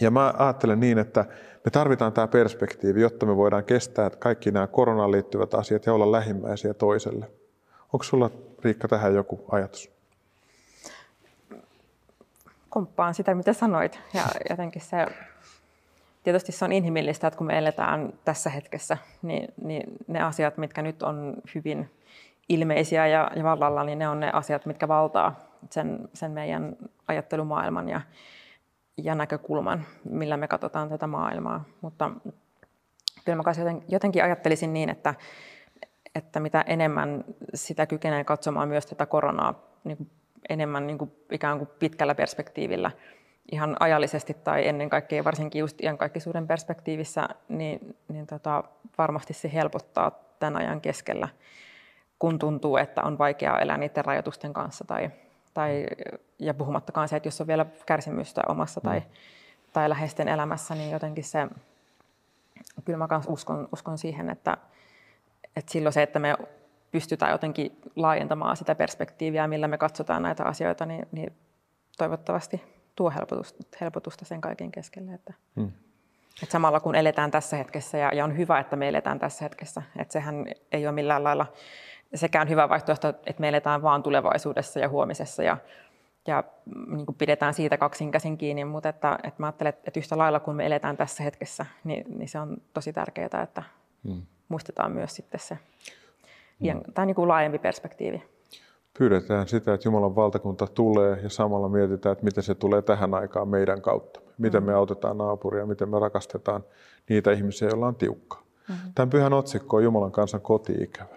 Ja 0.00 0.10
mä 0.10 0.34
ajattelen 0.38 0.80
niin, 0.80 0.98
että 0.98 1.24
me 1.64 1.70
tarvitaan 1.70 2.12
tämä 2.12 2.26
perspektiivi, 2.26 3.00
jotta 3.00 3.26
me 3.26 3.36
voidaan 3.36 3.64
kestää 3.64 4.10
kaikki 4.10 4.50
nämä 4.50 4.66
koronaan 4.66 5.12
liittyvät 5.12 5.54
asiat 5.54 5.86
ja 5.86 5.94
olla 5.94 6.12
lähimmäisiä 6.12 6.74
toiselle. 6.74 7.30
Onko 7.92 8.04
sulla, 8.04 8.30
Riikka, 8.64 8.88
tähän 8.88 9.14
joku 9.14 9.44
ajatus? 9.50 9.90
Komppaan 12.68 13.14
sitä, 13.14 13.34
mitä 13.34 13.52
sanoit. 13.52 14.00
Ja 14.14 14.22
jotenkin 14.50 14.82
se, 14.82 15.06
tietysti 16.22 16.52
se 16.52 16.64
on 16.64 16.72
inhimillistä, 16.72 17.26
että 17.26 17.38
kun 17.38 17.46
me 17.46 17.58
eletään 17.58 18.12
tässä 18.24 18.50
hetkessä, 18.50 18.96
niin, 19.22 19.54
niin 19.64 19.82
ne 20.06 20.22
asiat, 20.22 20.58
mitkä 20.58 20.82
nyt 20.82 21.02
on 21.02 21.34
hyvin 21.54 21.90
ilmeisiä 22.48 23.06
ja, 23.06 23.30
ja 23.36 23.44
vallalla, 23.44 23.84
niin 23.84 23.98
ne 23.98 24.08
on 24.08 24.20
ne 24.20 24.30
asiat, 24.32 24.66
mitkä 24.66 24.88
valtaa 24.88 25.40
sen, 25.70 26.08
sen 26.14 26.30
meidän 26.30 26.76
ajattelumaailman 27.08 27.88
ja, 27.88 28.00
ja 28.96 29.14
näkökulman, 29.14 29.84
millä 30.10 30.36
me 30.36 30.48
katsotaan 30.48 30.88
tätä 30.88 31.06
maailmaa. 31.06 31.64
Mutta 31.80 32.10
kyllä 33.24 33.36
mä 33.36 33.42
jotenkin 33.88 34.24
ajattelisin 34.24 34.72
niin, 34.72 34.90
että, 34.90 35.14
että 36.14 36.40
mitä 36.40 36.64
enemmän 36.66 37.24
sitä 37.54 37.86
kykenee 37.86 38.24
katsomaan 38.24 38.68
myös 38.68 38.86
tätä 38.86 39.06
koronaa 39.06 39.54
niin 39.84 39.96
kuin 39.96 40.10
enemmän 40.48 40.86
niin 40.86 40.98
kuin 40.98 41.12
ikään 41.30 41.58
kuin 41.58 41.68
pitkällä 41.78 42.14
perspektiivillä, 42.14 42.90
ihan 43.52 43.76
ajallisesti 43.80 44.34
tai 44.34 44.68
ennen 44.68 44.90
kaikkea 44.90 45.24
varsinkin 45.24 45.60
just 45.60 45.80
iankaikkisuuden 45.80 46.46
perspektiivissä, 46.46 47.28
niin, 47.48 47.96
niin 48.08 48.26
tota, 48.26 48.64
varmasti 48.98 49.34
se 49.34 49.50
helpottaa 49.52 50.10
tämän 50.38 50.56
ajan 50.56 50.80
keskellä, 50.80 51.28
kun 52.18 52.38
tuntuu, 52.38 52.76
että 52.76 53.02
on 53.02 53.18
vaikeaa 53.18 53.58
elää 53.58 53.78
niiden 53.78 54.04
rajoitusten 54.04 54.52
kanssa 54.52 54.84
tai, 54.84 55.10
tai, 55.54 55.86
ja 56.38 56.54
puhumattakaan 56.54 57.08
se, 57.08 57.16
että 57.16 57.26
jos 57.26 57.40
on 57.40 57.46
vielä 57.46 57.66
kärsimystä 57.86 58.42
omassa 58.48 58.80
tai, 58.80 59.00
mm. 59.00 59.06
tai 59.72 59.88
läheisten 59.88 60.28
elämässä, 60.28 60.74
niin 60.74 60.90
jotenkin 60.90 61.24
se, 61.24 61.48
kyllä 62.84 62.98
mä 62.98 63.20
uskon, 63.26 63.68
uskon 63.72 63.98
siihen, 63.98 64.30
että, 64.30 64.56
että 65.56 65.72
silloin 65.72 65.92
se, 65.92 66.02
että 66.02 66.18
me 66.18 66.36
pystytään 66.90 67.32
jotenkin 67.32 67.80
laajentamaan 67.96 68.56
sitä 68.56 68.74
perspektiiviä, 68.74 69.48
millä 69.48 69.68
me 69.68 69.78
katsotaan 69.78 70.22
näitä 70.22 70.44
asioita, 70.44 70.86
niin, 70.86 71.06
niin 71.12 71.32
toivottavasti 71.98 72.62
tuo 72.96 73.10
helpotusta, 73.10 73.64
helpotusta 73.80 74.24
sen 74.24 74.40
kaiken 74.40 74.72
keskelle. 74.72 75.12
Että, 75.12 75.34
hmm. 75.56 75.72
että 76.42 76.52
samalla 76.52 76.80
kun 76.80 76.94
eletään 76.94 77.30
tässä 77.30 77.56
hetkessä, 77.56 77.98
ja, 77.98 78.14
ja 78.14 78.24
on 78.24 78.36
hyvä, 78.36 78.58
että 78.58 78.76
me 78.76 78.88
eletään 78.88 79.18
tässä 79.18 79.44
hetkessä, 79.44 79.82
että 79.98 80.12
sehän 80.12 80.46
ei 80.72 80.86
ole 80.86 80.94
millään 80.94 81.24
lailla 81.24 81.46
sekään 82.14 82.48
hyvä 82.48 82.68
vaihtoehto, 82.68 83.08
että 83.08 83.40
me 83.40 83.48
eletään 83.48 83.82
vaan 83.82 84.02
tulevaisuudessa 84.02 84.80
ja 84.80 84.88
huomisessa 84.88 85.42
ja, 85.42 85.56
ja 86.26 86.44
niin 86.86 87.06
kuin 87.06 87.16
pidetään 87.16 87.54
siitä 87.54 87.76
kaksin 87.76 88.10
käsin 88.10 88.38
kiinni, 88.38 88.64
mutta 88.64 88.88
että, 88.88 89.18
että 89.22 89.42
mä 89.42 89.46
ajattelen, 89.46 89.72
että 89.86 90.00
yhtä 90.00 90.18
lailla 90.18 90.40
kun 90.40 90.56
me 90.56 90.66
eletään 90.66 90.96
tässä 90.96 91.22
hetkessä, 91.22 91.66
niin, 91.84 92.18
niin 92.18 92.28
se 92.28 92.38
on 92.38 92.56
tosi 92.74 92.92
tärkeää, 92.92 93.42
että 93.42 93.62
hmm. 94.08 94.22
muistetaan 94.48 94.92
myös 94.92 95.16
sitten 95.16 95.40
se 95.40 95.58
hmm. 96.64 96.82
tai 96.94 97.06
niin 97.06 97.14
kuin 97.14 97.28
laajempi 97.28 97.58
perspektiivi. 97.58 98.22
Pyydetään 98.98 99.48
sitä, 99.48 99.74
että 99.74 99.88
Jumalan 99.88 100.16
valtakunta 100.16 100.66
tulee 100.66 101.20
ja 101.22 101.28
samalla 101.28 101.68
mietitään, 101.68 102.12
että 102.12 102.24
miten 102.24 102.42
se 102.42 102.54
tulee 102.54 102.82
tähän 102.82 103.14
aikaan 103.14 103.48
meidän 103.48 103.82
kautta. 103.82 104.20
Miten 104.38 104.62
me 104.62 104.72
hmm. 104.72 104.78
autetaan 104.78 105.18
naapuria, 105.18 105.66
miten 105.66 105.88
me 105.88 105.98
rakastetaan 105.98 106.64
niitä 107.08 107.32
ihmisiä, 107.32 107.68
joilla 107.68 107.86
on 107.86 107.94
tiukka. 107.94 108.42
Mm-hmm. 108.68 108.92
Tämän 108.94 109.10
pyhän 109.10 109.32
otsikko 109.32 109.76
on 109.76 109.84
Jumalan 109.84 110.12
kansan 110.12 110.40
koti-ikävä. 110.40 111.16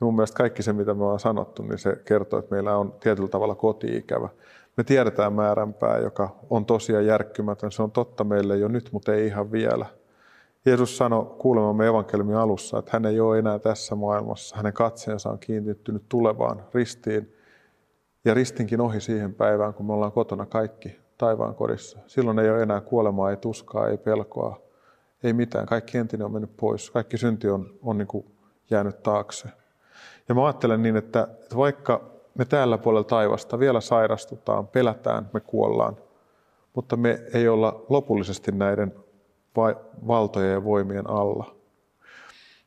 Mun 0.00 0.16
mielestä 0.16 0.36
kaikki 0.36 0.62
se, 0.62 0.72
mitä 0.72 0.94
me 0.94 1.02
ollaan 1.02 1.20
sanottu, 1.20 1.62
niin 1.62 1.78
se 1.78 1.96
kertoo, 2.04 2.38
että 2.38 2.54
meillä 2.54 2.76
on 2.76 2.92
tietyllä 3.00 3.28
tavalla 3.28 3.54
koti-ikävä. 3.54 4.28
Me 4.76 4.84
tiedetään 4.84 5.32
määränpää, 5.32 5.98
joka 5.98 6.36
on 6.50 6.66
tosiaan 6.66 7.06
järkkymätön. 7.06 7.72
Se 7.72 7.82
on 7.82 7.90
totta 7.90 8.24
meille 8.24 8.56
jo 8.56 8.68
nyt, 8.68 8.88
mutta 8.92 9.14
ei 9.14 9.26
ihan 9.26 9.52
vielä. 9.52 9.86
Jeesus 10.66 10.96
sanoi 10.96 11.26
kuulemamme 11.38 11.86
evankeliumin 11.86 12.36
alussa, 12.36 12.78
että 12.78 12.90
hän 12.92 13.06
ei 13.06 13.20
ole 13.20 13.38
enää 13.38 13.58
tässä 13.58 13.94
maailmassa. 13.94 14.56
Hänen 14.56 14.72
katseensa 14.72 15.30
on 15.30 15.38
kiinnittynyt 15.38 16.02
tulevaan 16.08 16.64
ristiin 16.74 17.34
ja 18.24 18.34
ristinkin 18.34 18.80
ohi 18.80 19.00
siihen 19.00 19.34
päivään, 19.34 19.74
kun 19.74 19.86
me 19.86 19.92
ollaan 19.92 20.12
kotona 20.12 20.46
kaikki 20.46 21.00
taivaan 21.18 21.54
kodissa. 21.54 21.98
Silloin 22.06 22.38
ei 22.38 22.50
ole 22.50 22.62
enää 22.62 22.80
kuolemaa, 22.80 23.30
ei 23.30 23.36
tuskaa, 23.36 23.88
ei 23.88 23.98
pelkoa, 23.98 24.60
ei 25.22 25.32
mitään. 25.32 25.66
Kaikki 25.66 25.98
entinen 25.98 26.24
on 26.24 26.32
mennyt 26.32 26.56
pois. 26.56 26.90
Kaikki 26.90 27.18
synti 27.18 27.48
on, 27.48 27.74
on 27.82 27.98
niin 27.98 28.08
kuin 28.08 28.26
jäänyt 28.70 29.02
taakse. 29.02 29.48
Ja 30.30 30.34
mä 30.34 30.46
ajattelen 30.46 30.82
niin, 30.82 30.96
että, 30.96 31.28
vaikka 31.56 32.00
me 32.38 32.44
täällä 32.44 32.78
puolella 32.78 33.04
taivasta 33.04 33.58
vielä 33.58 33.80
sairastutaan, 33.80 34.66
pelätään, 34.66 35.30
me 35.32 35.40
kuollaan, 35.40 35.96
mutta 36.74 36.96
me 36.96 37.22
ei 37.34 37.48
olla 37.48 37.84
lopullisesti 37.88 38.52
näiden 38.52 38.94
valtojen 40.06 40.52
ja 40.52 40.64
voimien 40.64 41.10
alla. 41.10 41.54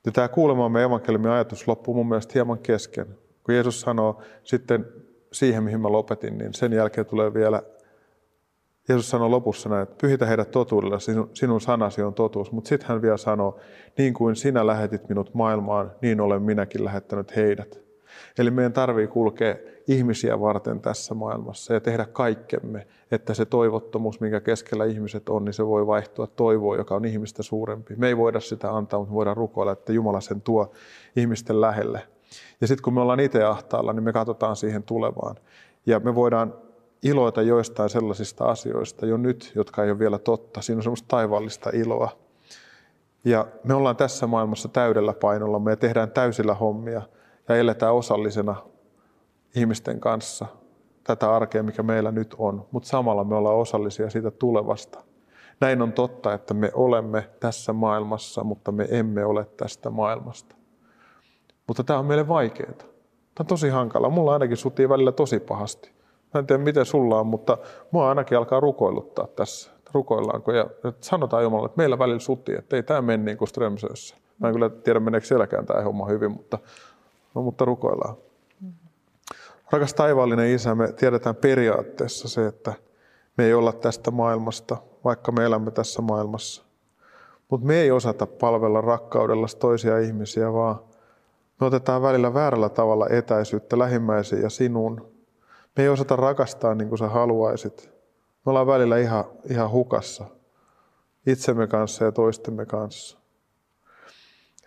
Ja 0.06 0.12
tämä 0.12 0.28
kuulemamme 0.28 0.84
evankeliumin 0.84 1.32
ajatus 1.32 1.68
loppuu 1.68 1.94
mun 1.94 2.10
mielestä 2.10 2.32
hieman 2.34 2.60
kesken. 2.60 3.06
Kun 3.44 3.56
Jeesus 3.56 3.82
sanoo 3.82 4.22
sitten 4.44 4.88
siihen, 5.32 5.64
mihin 5.64 5.82
mä 5.82 5.92
lopetin, 5.92 6.38
niin 6.38 6.54
sen 6.54 6.74
jälkeen 6.74 7.06
tulee 7.06 7.34
vielä, 7.34 7.64
Jeesus 8.90 9.10
sanoo 9.10 9.32
lopussa 9.32 9.70
näin, 9.70 9.84
että 9.84 9.96
pyhitä 10.02 10.26
heidät 10.26 10.52
totuudella, 10.52 11.00
sinun, 11.34 11.62
sanasi 11.62 12.02
on 12.02 12.14
totuus. 12.14 12.52
Mutta 12.52 12.68
sitten 12.68 12.90
hän 12.90 13.02
vielä 13.02 13.18
sanoo, 13.18 13.60
niin 13.98 14.14
kuin 14.14 14.36
sinä 14.36 14.68
lähetit 14.68 15.10
minut 15.10 15.34
maailmaan, 15.34 15.92
niin 16.02 16.22
olen 16.22 16.42
minäkin 16.42 16.86
lähettänyt 16.86 17.36
heidät. 17.36 17.84
Eli 18.38 18.52
meidän 18.52 18.74
tarvii 18.74 19.08
kulkea 19.08 19.56
ihmisiä 19.88 20.40
varten 20.40 20.80
tässä 20.80 21.14
maailmassa 21.14 21.74
ja 21.74 21.80
tehdä 21.80 22.06
kaikkemme, 22.06 22.88
että 23.12 23.34
se 23.34 23.46
toivottomuus, 23.46 24.20
minkä 24.20 24.40
keskellä 24.40 24.86
ihmiset 24.86 25.30
on, 25.30 25.46
niin 25.46 25.54
se 25.54 25.68
voi 25.68 25.88
vaihtua 25.88 26.28
toivoon, 26.28 26.78
joka 26.78 26.96
on 26.96 27.06
ihmistä 27.06 27.44
suurempi. 27.44 27.96
Me 27.98 28.08
ei 28.08 28.18
voida 28.18 28.40
sitä 28.40 28.76
antaa, 28.76 29.00
mutta 29.00 29.14
voidaan 29.14 29.38
rukoilla, 29.38 29.72
että 29.72 29.94
Jumala 29.94 30.22
sen 30.22 30.42
tuo 30.42 30.72
ihmisten 31.16 31.62
lähelle. 31.62 32.02
Ja 32.62 32.68
sitten 32.68 32.84
kun 32.84 32.94
me 32.94 33.02
ollaan 33.02 33.20
itse 33.20 33.44
ahtaalla, 33.44 33.94
niin 33.94 34.04
me 34.04 34.14
katsotaan 34.14 34.56
siihen 34.56 34.84
tulevaan. 34.84 35.36
Ja 35.86 36.00
me 36.00 36.16
voidaan 36.16 36.54
iloita 37.04 37.42
joistain 37.42 37.90
sellaisista 37.90 38.46
asioista 38.46 39.06
jo 39.06 39.18
nyt, 39.18 39.52
jotka 39.56 39.84
ei 39.84 39.92
ole 39.92 40.00
vielä 40.00 40.18
totta. 40.18 40.62
Siinä 40.62 40.80
on 40.80 40.84
semmoista 40.84 41.08
taivaallista 41.08 41.70
iloa. 41.74 42.10
Ja 43.26 43.48
me 43.64 43.74
ollaan 43.74 43.96
tässä 43.96 44.28
maailmassa 44.28 44.68
täydellä 44.68 45.14
painolla, 45.14 45.60
me 45.60 45.76
tehdään 45.76 46.12
täysillä 46.12 46.54
hommia 46.54 47.02
ja 47.50 47.56
eletään 47.56 47.94
osallisena 47.94 48.56
ihmisten 49.56 50.00
kanssa 50.00 50.46
tätä 51.04 51.36
arkea, 51.36 51.64
mikä 51.64 51.84
meillä 51.84 52.12
nyt 52.12 52.36
on, 52.38 52.66
mutta 52.72 52.90
samalla 52.90 53.24
me 53.24 53.36
ollaan 53.36 53.56
osallisia 53.56 54.10
siitä 54.10 54.32
tulevasta. 54.32 55.04
Näin 55.60 55.82
on 55.82 55.94
totta, 55.94 56.34
että 56.34 56.54
me 56.54 56.72
olemme 56.74 57.30
tässä 57.40 57.74
maailmassa, 57.74 58.44
mutta 58.44 58.72
me 58.72 58.88
emme 58.92 59.26
ole 59.26 59.46
tästä 59.46 59.90
maailmasta. 59.90 60.56
Mutta 61.68 61.84
tämä 61.84 62.00
on 62.00 62.06
meille 62.06 62.28
vaikeaa. 62.28 62.72
Tämä 62.72 62.90
on 63.40 63.46
tosi 63.46 63.70
hankala. 63.70 64.10
Mulla 64.10 64.34
ainakin 64.34 64.58
sutii 64.58 64.90
välillä 64.90 65.12
tosi 65.12 65.40
pahasti. 65.40 65.93
Mä 66.34 66.40
en 66.40 66.48
tiedä, 66.48 66.64
miten 66.64 66.86
sulla 66.86 67.20
on, 67.20 67.28
mutta 67.28 67.58
mua 67.92 68.10
ainakin 68.10 68.38
alkaa 68.38 68.60
rukoiluttaa 68.60 69.28
tässä. 69.28 69.72
Rukoillaanko 69.94 70.52
ja 70.52 70.66
sanotaan 71.02 71.44
Jumalalle, 71.44 71.66
että 71.66 71.78
meillä 71.78 72.00
välillä 72.00 72.20
sutii, 72.20 72.56
että 72.56 72.76
ei 72.76 72.84
tämä 72.84 73.02
mene 73.02 73.24
niin 73.24 73.38
kuin 73.38 73.48
Strömsössä. 73.48 74.16
Mä 74.40 74.48
en 74.48 74.54
kyllä 74.54 74.70
tiedä, 74.70 75.00
meneekö 75.00 75.28
sielläkään 75.28 75.66
tämä 75.66 75.82
homma 75.82 76.06
hyvin, 76.06 76.32
mutta, 76.32 76.60
no, 77.36 77.42
mutta 77.42 77.66
rukoillaan. 77.66 78.16
Rakas 79.72 79.94
taivaallinen 79.94 80.50
Isä, 80.50 80.76
me 80.76 80.92
tiedetään 80.92 81.36
periaatteessa 81.36 82.28
se, 82.28 82.48
että 82.48 82.74
me 83.38 83.46
ei 83.46 83.54
olla 83.54 83.74
tästä 83.74 84.12
maailmasta, 84.12 84.78
vaikka 85.04 85.32
me 85.32 85.46
elämme 85.46 85.72
tässä 85.72 86.02
maailmassa. 86.02 86.64
Mutta 87.50 87.68
me 87.68 87.76
ei 87.76 87.92
osata 87.92 88.26
palvella 88.26 88.82
rakkaudella 88.82 89.48
toisia 89.60 90.00
ihmisiä, 90.00 90.54
vaan 90.54 90.80
me 91.62 91.68
otetaan 91.68 92.02
välillä 92.02 92.34
väärällä 92.34 92.70
tavalla 92.70 93.08
etäisyyttä 93.10 93.80
lähimmäisiin 93.80 94.42
ja 94.42 94.50
sinuun. 94.50 95.13
Me 95.78 95.84
ei 95.84 95.90
osata 95.90 96.16
rakastaa 96.16 96.76
niin 96.76 96.90
kuin 96.90 97.00
sä 97.00 97.08
haluaisit. 97.08 97.90
Me 98.46 98.50
ollaan 98.50 98.68
välillä 98.68 98.98
ihan, 98.98 99.26
ihan 99.50 99.72
hukassa 99.72 100.26
itsemme 101.28 101.68
kanssa 101.68 102.06
ja 102.06 102.12
toistemme 102.12 102.66
kanssa. 102.66 103.18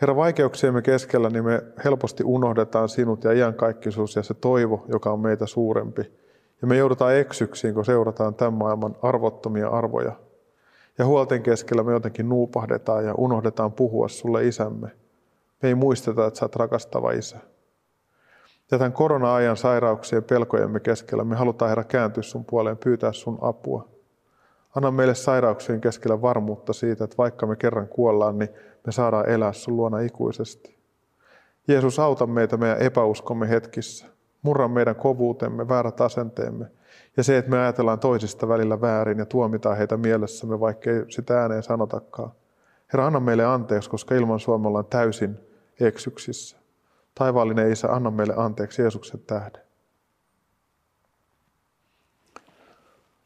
Herra, 0.01 0.17
vaikeuksiemme 0.17 0.83
keskellä 0.83 1.31
niin 1.31 1.45
me 1.45 1.63
helposti 1.85 2.25
unohdetaan 2.25 2.89
sinut 2.89 3.25
ja 3.25 3.33
iankaikkisuus 3.33 4.17
ja 4.17 4.23
se 4.23 4.35
toivo, 4.35 4.85
joka 4.89 5.13
on 5.13 5.21
meitä 5.21 5.47
suurempi. 5.47 6.03
Ja 6.63 6.69
me 6.69 6.77
joudutaan 6.77 7.17
eksyksiin, 7.17 7.75
kun 7.75 7.85
seurataan 7.85 8.35
tämän 8.35 8.55
maailman 8.55 8.97
arvottomia 9.03 9.69
arvoja. 9.69 10.13
Ja 10.99 11.07
huolten 11.07 11.43
keskellä 11.43 11.83
me 11.83 11.93
jotenkin 11.93 12.29
nuupahdetaan 12.29 13.05
ja 13.05 13.15
unohdetaan 13.19 13.73
puhua 13.73 14.09
sulle 14.09 14.47
isämme. 14.47 14.91
Me 15.63 15.69
ei 15.69 15.75
muisteta, 15.75 16.27
että 16.27 16.39
sä 16.39 16.45
oot 16.45 16.57
rakastava 16.57 17.11
isä. 17.11 17.39
Ja 18.71 18.79
tämän 18.79 18.93
korona-ajan 18.93 19.57
sairauksien 19.57 20.25
pelkojemme 20.25 20.81
keskellä 20.81 21.25
me 21.25 21.37
halutaan 21.37 21.69
Herra 21.69 21.85
kääntyä 21.85 22.23
sun 22.23 22.45
puoleen, 22.45 22.77
pyytää 22.77 23.13
sun 23.13 23.39
apua. 23.41 23.89
Anna 24.75 24.91
meille 24.91 25.15
sairauksien 25.15 25.81
keskellä 25.81 26.23
varmuutta 26.23 26.73
siitä, 26.73 27.05
että 27.05 27.17
vaikka 27.19 27.47
me 27.47 27.57
kerran 27.57 27.89
kuollaan, 27.89 28.39
niin 28.39 28.49
me 28.87 28.93
saadaan 28.93 29.29
elää 29.29 29.53
sun 29.53 29.77
luona 29.77 29.99
ikuisesti. 29.99 30.77
Jeesus, 31.69 31.99
auta 31.99 32.27
meitä 32.27 32.57
meidän 32.57 32.79
epäuskomme 32.79 33.49
hetkissä. 33.49 34.07
Murra 34.43 34.69
meidän 34.69 34.97
kovuutemme, 34.97 35.69
väärät 35.69 36.01
asenteemme. 36.01 36.67
Ja 37.17 37.25
se, 37.25 37.39
että 37.39 37.51
me 37.51 37.59
ajatellaan 37.59 37.99
toisista 37.99 38.49
välillä 38.49 38.81
väärin 38.81 39.19
ja 39.19 39.27
tuomitaan 39.27 39.77
heitä 39.77 39.97
mielessämme, 39.97 40.61
vaikka 40.61 40.91
ei 40.91 41.05
sitä 41.09 41.41
ääneen 41.41 41.63
sanotakaan. 41.63 42.31
Herra, 42.93 43.07
anna 43.07 43.21
meille 43.21 43.45
anteeksi, 43.45 43.91
koska 43.91 44.15
ilman 44.15 44.41
Suomea 44.41 44.69
ollaan 44.69 44.85
täysin 44.85 45.39
eksyksissä. 45.81 46.56
Taivaallinen 47.19 47.73
Isä, 47.73 47.93
anna 47.93 48.11
meille 48.11 48.35
anteeksi 48.37 48.83
Jeesuksen 48.83 49.21
tähden. 49.21 49.63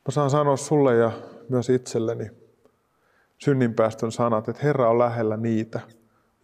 Mä 0.06 0.10
saan 0.10 0.30
sanoa 0.30 0.56
sulle 0.56 0.96
ja 0.96 1.12
myös 1.48 1.70
itselleni 1.70 2.30
synninpäästön 3.38 4.12
sanat, 4.12 4.48
että 4.48 4.62
Herra 4.62 4.90
on 4.90 4.98
lähellä 4.98 5.36
niitä, 5.36 5.80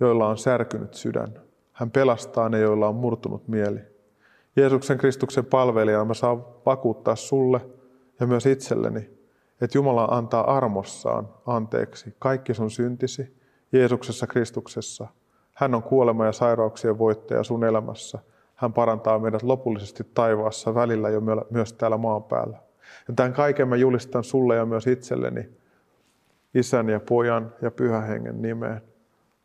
joilla 0.01 0.29
on 0.29 0.39
särkynyt 0.39 0.95
sydän. 0.95 1.41
Hän 1.73 1.91
pelastaa 1.91 2.49
ne, 2.49 2.59
joilla 2.59 2.89
on 2.89 2.95
murtunut 2.95 3.49
mieli. 3.49 3.81
Jeesuksen 4.57 4.99
Kristuksen 4.99 5.45
palvelijana 5.45 6.05
mä 6.05 6.15
saan 6.15 6.45
vakuuttaa 6.67 7.17
sulle 7.17 7.61
ja 8.21 8.27
myös 8.27 8.47
itselleni, 8.47 9.11
että 9.61 9.79
Jumala 9.79 10.05
antaa 10.05 10.57
armossaan 10.57 11.29
anteeksi 11.47 12.15
kaikki 12.19 12.55
sun 12.55 12.71
syntisi 12.71 13.37
Jeesuksessa 13.73 14.27
Kristuksessa. 14.27 15.09
Hän 15.57 15.75
on 15.75 15.83
kuolema 15.83 16.27
ja 16.27 16.33
sairauksien 16.33 16.99
voittaja 16.99 17.45
sun 17.45 17.65
elämässä. 17.65 18.19
Hän 18.55 18.73
parantaa 18.73 19.19
meidät 19.19 19.43
lopullisesti 19.43 20.05
taivaassa 20.15 20.75
välillä 20.75 21.09
jo 21.09 21.21
myös 21.51 21.73
täällä 21.73 21.97
maan 21.97 22.23
päällä. 22.23 22.59
Ja 23.09 23.15
tämän 23.15 23.33
kaiken 23.33 23.69
mä 23.69 23.77
julistan 23.77 24.25
sulle 24.25 24.57
ja 24.57 24.67
myös 24.67 24.87
itselleni, 24.87 25.49
isän 26.55 26.89
ja 26.89 27.01
pojan 27.01 27.53
ja 27.63 27.71
pyhän 27.71 28.07
hengen 28.07 28.43
nimeen. 28.43 28.81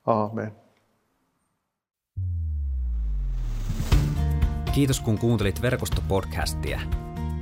Aamen. 0.05 0.51
Kiitos 4.73 4.99
kun 4.99 5.17
kuuntelit 5.17 5.61
verkostopodcastia. 5.61 6.81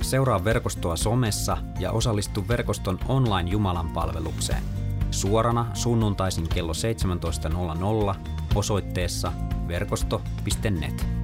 Seuraa 0.02 0.44
verkostoa 0.44 0.96
somessa 0.96 1.58
ja 1.80 1.92
osallistu 1.92 2.44
verkoston 2.48 2.98
online 3.08 3.50
Jumalan 3.50 3.88
palvelukseen. 3.88 4.62
Suorana 5.10 5.66
sunnuntaisin 5.74 6.48
kello 6.48 6.72
17.00 8.12 8.39
osoitteessa 8.54 9.32
verkosto.net. 9.68 11.19